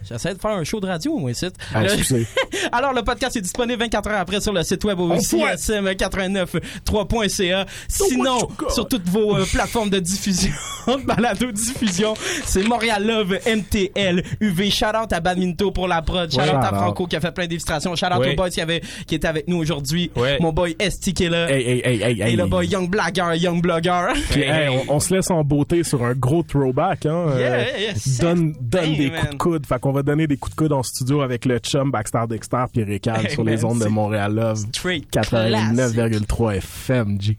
[0.09, 1.47] j'essaie de faire un show de radio, moi, ici.
[1.75, 2.25] Ah, Le-.
[2.73, 5.59] Alors, le podcast est disponible 24 heures après sur le site web au On fouette.
[5.59, 7.67] csm893.ca.
[7.89, 8.39] Sinon,
[8.71, 10.51] sur toutes vos euh, plateformes de diffusion,
[11.07, 14.71] balado-diffusion, c'est Montréal Love, MTL, UV.
[14.71, 16.31] Shout-out à Badminto pour la prod.
[16.31, 16.55] Shout-out Ouais.
[16.55, 16.73] à.
[16.73, 17.95] Franco qui a fait plein d'illustrations.
[17.97, 18.33] Shout-out Ouais.
[18.33, 20.11] au boy qui, avait, qui était avec nous aujourd'hui.
[20.17, 20.39] Ouais.
[20.41, 21.51] Mon boy ST qui est là.
[21.51, 22.37] Hey, hey, hey, hey, Et hey.
[22.37, 24.09] le boy Young Blagger, Young Blogger.
[24.31, 24.45] Puis,
[24.89, 27.07] on, on se laisse en beauté sur un gros throwback.
[27.07, 29.21] Hein, Yeah, yeah, donne donne des man.
[29.21, 29.67] coups de coude.
[29.67, 32.65] Fait qu'on va donner des coups de coude en studio avec le chum Baxter Dexter
[32.73, 34.65] puis Récal Hey, sur les ondes de Montréal Love.
[34.73, 37.37] Straight 89,3 FM, G.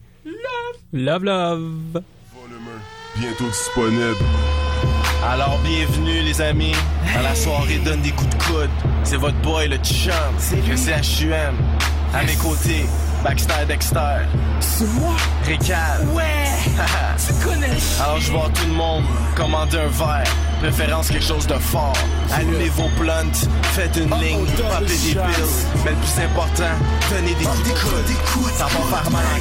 [0.94, 2.02] Love, love.
[3.16, 4.18] Bientôt disponible.
[5.32, 6.76] Alors bienvenue les amis
[7.18, 8.70] à la soirée donne des coups de coude.
[9.04, 10.14] C'est votre boy le chum,
[10.52, 11.56] le CHUM.
[12.14, 12.86] À mes côtés,
[13.24, 14.28] Baxter Dexter.
[14.60, 15.16] C'est moi?
[15.46, 16.08] Récal.
[16.14, 16.24] Ouais!
[17.18, 17.78] tu connais.
[18.02, 19.04] Alors je vois tout le monde
[19.36, 20.28] commander un verre.
[20.60, 21.94] Préférence quelque chose de fort.
[22.32, 25.20] Allumez vos blunts, faites une ligne, papez des pills.
[25.86, 26.76] Mais le plus important,
[27.10, 27.74] donnez des coups de
[28.30, 28.54] coude.
[28.54, 29.40] Ça va faire mal en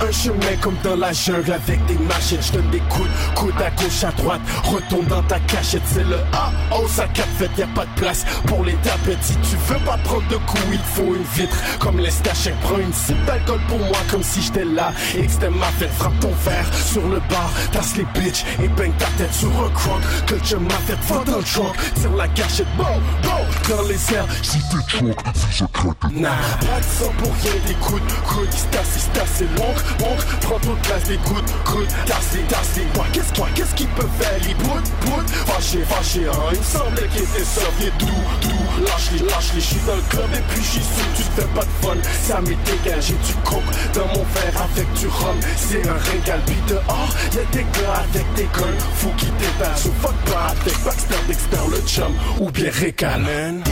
[0.00, 3.60] un chemin comme dans la jungle avec des machettes, je donne des coups, de coude
[3.60, 7.06] à gauche, à droite, retourne dans ta cachette, c'est le A, oh ça
[7.38, 9.22] fait, y a pas de place pour les tapettes.
[9.22, 12.92] Si tu veux pas prendre de coups, il faut une vitre, comme l'estachette, prends une
[12.92, 16.32] cible d'alcool pour moi comme si j'étais là, et que c'était ma fête, frappe ton
[16.44, 16.66] verre.
[16.74, 20.56] Sur le bar, tasse les bitches et bang ta tête sur un croc, que tu
[20.56, 22.84] m'as fait, va dans le trunk, tire la cachette, bon,
[23.22, 26.30] bon, dans les airs, si t'es choc, si je craque, nah,
[26.60, 29.58] pas de sang pour rien, des coups de coude, qui se tasse, se tasse, c'est
[29.58, 34.08] long, bon, prends toute place, de coude, tasse, tasse, quoi, qu'est-ce quoi, qu'est-ce qu'il peut
[34.18, 38.06] faire, il bout, bout, fâché, fâché, hein, il me semblait qu'il était soviet, doux,
[38.42, 41.48] doux, lâche-les, lâche-les, je suis dans le club et puis j'y suis, tu te fais
[41.54, 43.62] pas de fun, ça m'est dégagé du coke
[43.94, 48.34] dans mon verre avec du rhum, c'est un régal, puis dehors, y'a des gars avec
[48.34, 52.70] des guns, faut qu'ils débattent, ou fuck pas avec Baxter, Dexter, le chum, ou bien
[52.70, 53.62] Récal, man.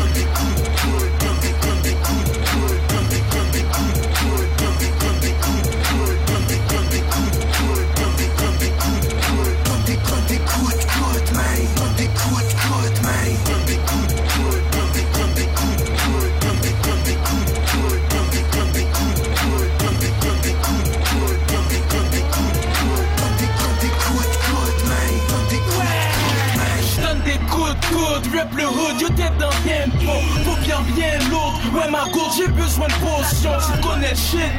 [29.04, 29.61] Rap le hood,
[31.90, 33.50] ma gourde j'ai besoin de potion.
[33.66, 34.52] Tu connais le shit,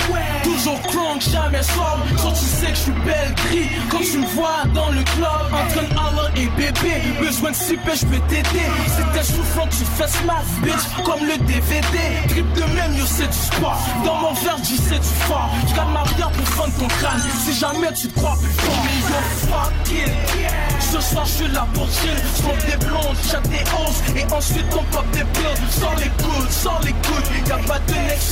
[0.44, 4.28] toujours crunk, jamais sobre So tu sais que je suis belle gris, quand tu me
[4.28, 6.04] vois dans le club En train
[6.36, 8.68] et bébé, besoin de super je peux t'aider.
[8.88, 11.98] C'était soufflant tu fais smash bitch, comme le DVD
[12.30, 15.50] Trip de même yo c'est du sport, dans mon verre j'y sais du fort.
[15.68, 19.00] Je garde ma bière pour fendre ton crâne, si jamais tu crois plus fort Mais
[19.00, 20.64] yo fuck
[20.94, 22.18] ce soir je suis là pour chill.
[22.36, 24.04] Smoke des blondes, chatte des hausses.
[24.16, 25.63] Et ensuite on pop des pills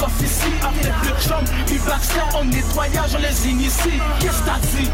[0.02, 4.60] sauf ici Avec le chum, du Baxter En nettoyage, on les initie Qu'est-ce que t'as
[4.76, 4.90] dit?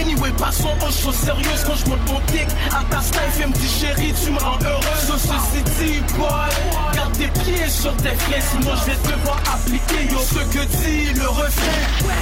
[0.00, 2.46] Anyway, pas façon, oh, je suis sérieuse quand je monte mon tic.
[2.70, 5.06] À ta style, fais me chérie, tu me rends heureuse.
[5.06, 6.28] So, ceci dit, boy,
[6.94, 11.28] garde tes pieds sur tes freins, sinon je vais devoir appliquer, ce que dit le
[11.28, 12.18] refrain.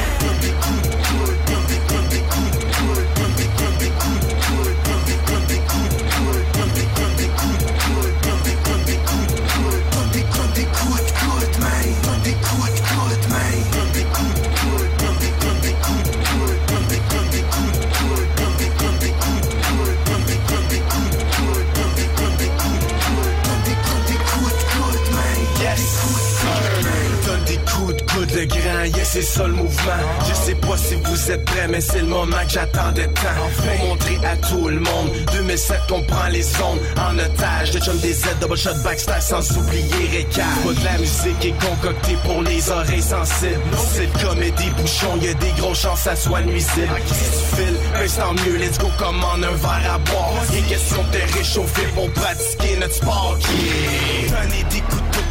[29.17, 30.03] C'est ça le mouvement.
[30.29, 33.47] Je sais pas si vous êtes prêts, mais c'est le moment que j'attendais tant.
[33.57, 37.71] Pour montrer à tout le monde, 2007 on prend les zones en otage.
[37.71, 40.45] De chum des Z, double shot backstage sans oublier Récal.
[40.65, 43.61] Pas de la musique est concoctée pour les oreilles sensibles.
[43.91, 47.01] C'est le comédie bouchon, y des grosses chances ça soit nuisible.
[47.07, 50.35] Si tu files, ben tant mieux, let's go commande un verre à boire.
[50.55, 53.39] Est question de te réchauffer pour pratiquer notre sport.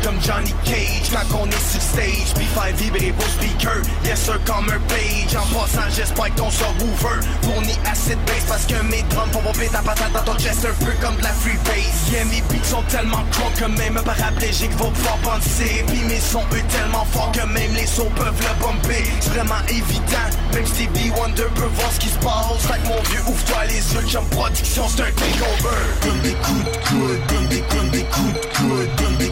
[0.05, 2.33] Comme Johnny Cage quand on est sur stage.
[2.35, 5.33] Puis faire vibrer vos speakers, yes sir comme un page.
[5.35, 9.41] En passant, j'espère que ton subwoofer fournit assez de bass parce que mes drums font
[9.41, 12.11] pomper ta patate dans ton chest un peu comme de la free bass.
[12.11, 15.83] Yeah, mes beats sont tellement gros que même un paraplégique va pouvoir penser.
[15.87, 19.03] Puis mes sons eux tellement forts que même les sauts peuvent le bumper.
[19.21, 22.61] C'est vraiment évident, même Stevie Wonder peut voir ce qui se passe.
[22.61, 25.81] Fait mon vieux, ouvre-toi les yeux, jump production, c'est un takeover.
[26.03, 29.31] Donne des coups de coude, donne des, coups de coude, donne des,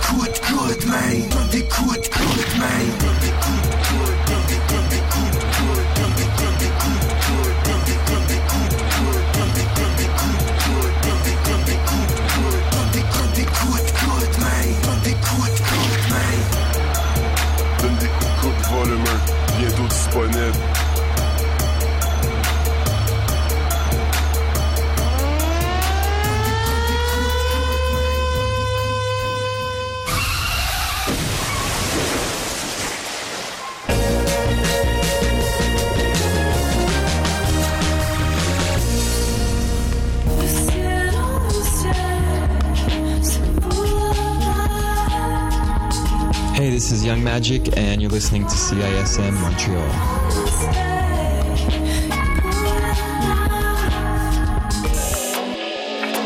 [47.41, 49.81] Magic, and you're listening to CISM Montreal.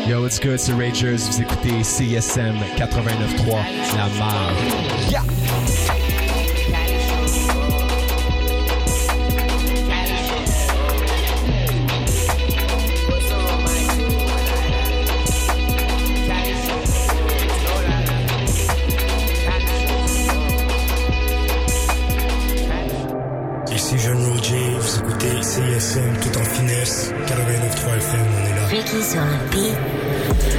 [0.06, 1.16] Yo, what's good, c'est Rangers.
[1.30, 5.10] Vous écoutez CSM 89.3, La Marge.
[5.10, 5.45] Yeah!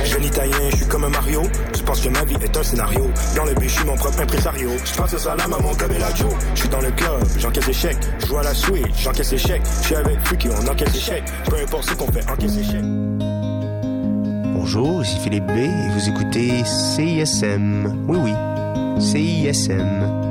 [0.06, 1.44] Jeune italien, je suis comme un Mario.
[1.76, 3.10] Je pense que ma vie est un scénario.
[3.36, 4.70] Dans le but, je suis mon propre impresario.
[4.84, 6.34] Je passe le salam à mon Joe.
[6.56, 7.98] Je suis dans le club, j'encaisse chèques.
[8.20, 9.64] Je joue à la suite, j'encaisse chèques.
[9.82, 11.26] Je suis avec Freaky, on encaisse chèques.
[11.50, 12.84] Peu importe ce qu'on fait, encaisse chèques.
[14.56, 18.06] Bonjour, ici Philippe B et vous écoutez CISM.
[18.08, 18.34] Oui, oui,
[19.00, 20.27] CISM.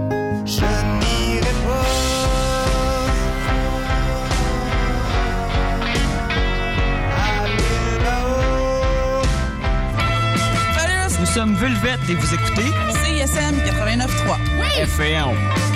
[11.37, 12.71] Sommes Vulvette et vous écoutez
[13.05, 14.81] CISM 89.3.
[14.81, 15.76] FM.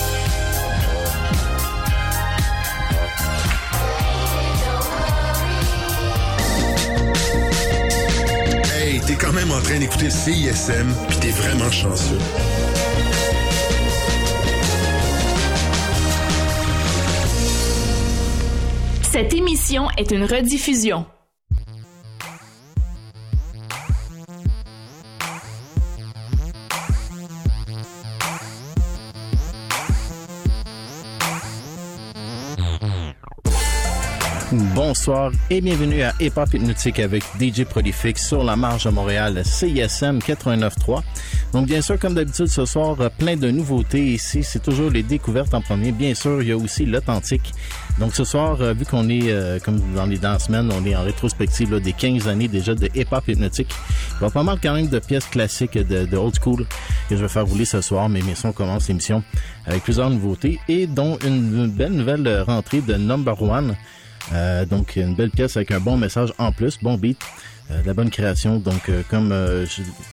[9.05, 12.17] T'es quand même en train d'écouter CISM, puis t'es vraiment chanceux.
[19.11, 21.05] Cette émission est une rediffusion.
[34.91, 39.41] Bonsoir et bienvenue à Hip Hop Hypnotique avec DJ Prolifique sur la marge de Montréal
[39.45, 41.01] CISM 89.3.
[41.53, 44.43] Donc bien sûr, comme d'habitude ce soir, euh, plein de nouveautés ici.
[44.43, 45.93] C'est toujours les découvertes en premier.
[45.93, 47.53] Bien sûr, il y a aussi l'authentique.
[47.99, 50.93] Donc ce soir, euh, vu qu'on est, euh, comme dans les dernières semaines, on est
[50.93, 53.73] en rétrospective là, des 15 années déjà de Hip Hop Hypnotique.
[54.19, 56.65] Il y a pas mal quand même de pièces classiques de, de old school
[57.07, 59.23] que je vais faire rouler ce soir, mais bien sûr, on commence l'émission
[59.65, 63.77] avec plusieurs nouveautés et dont une, une belle nouvelle rentrée de Number One.
[64.33, 67.19] Euh, donc une belle pièce avec un bon message en plus, bon beat,
[67.71, 68.57] euh, la bonne création.
[68.57, 69.31] Donc euh, comme
[69.65, 69.81] je-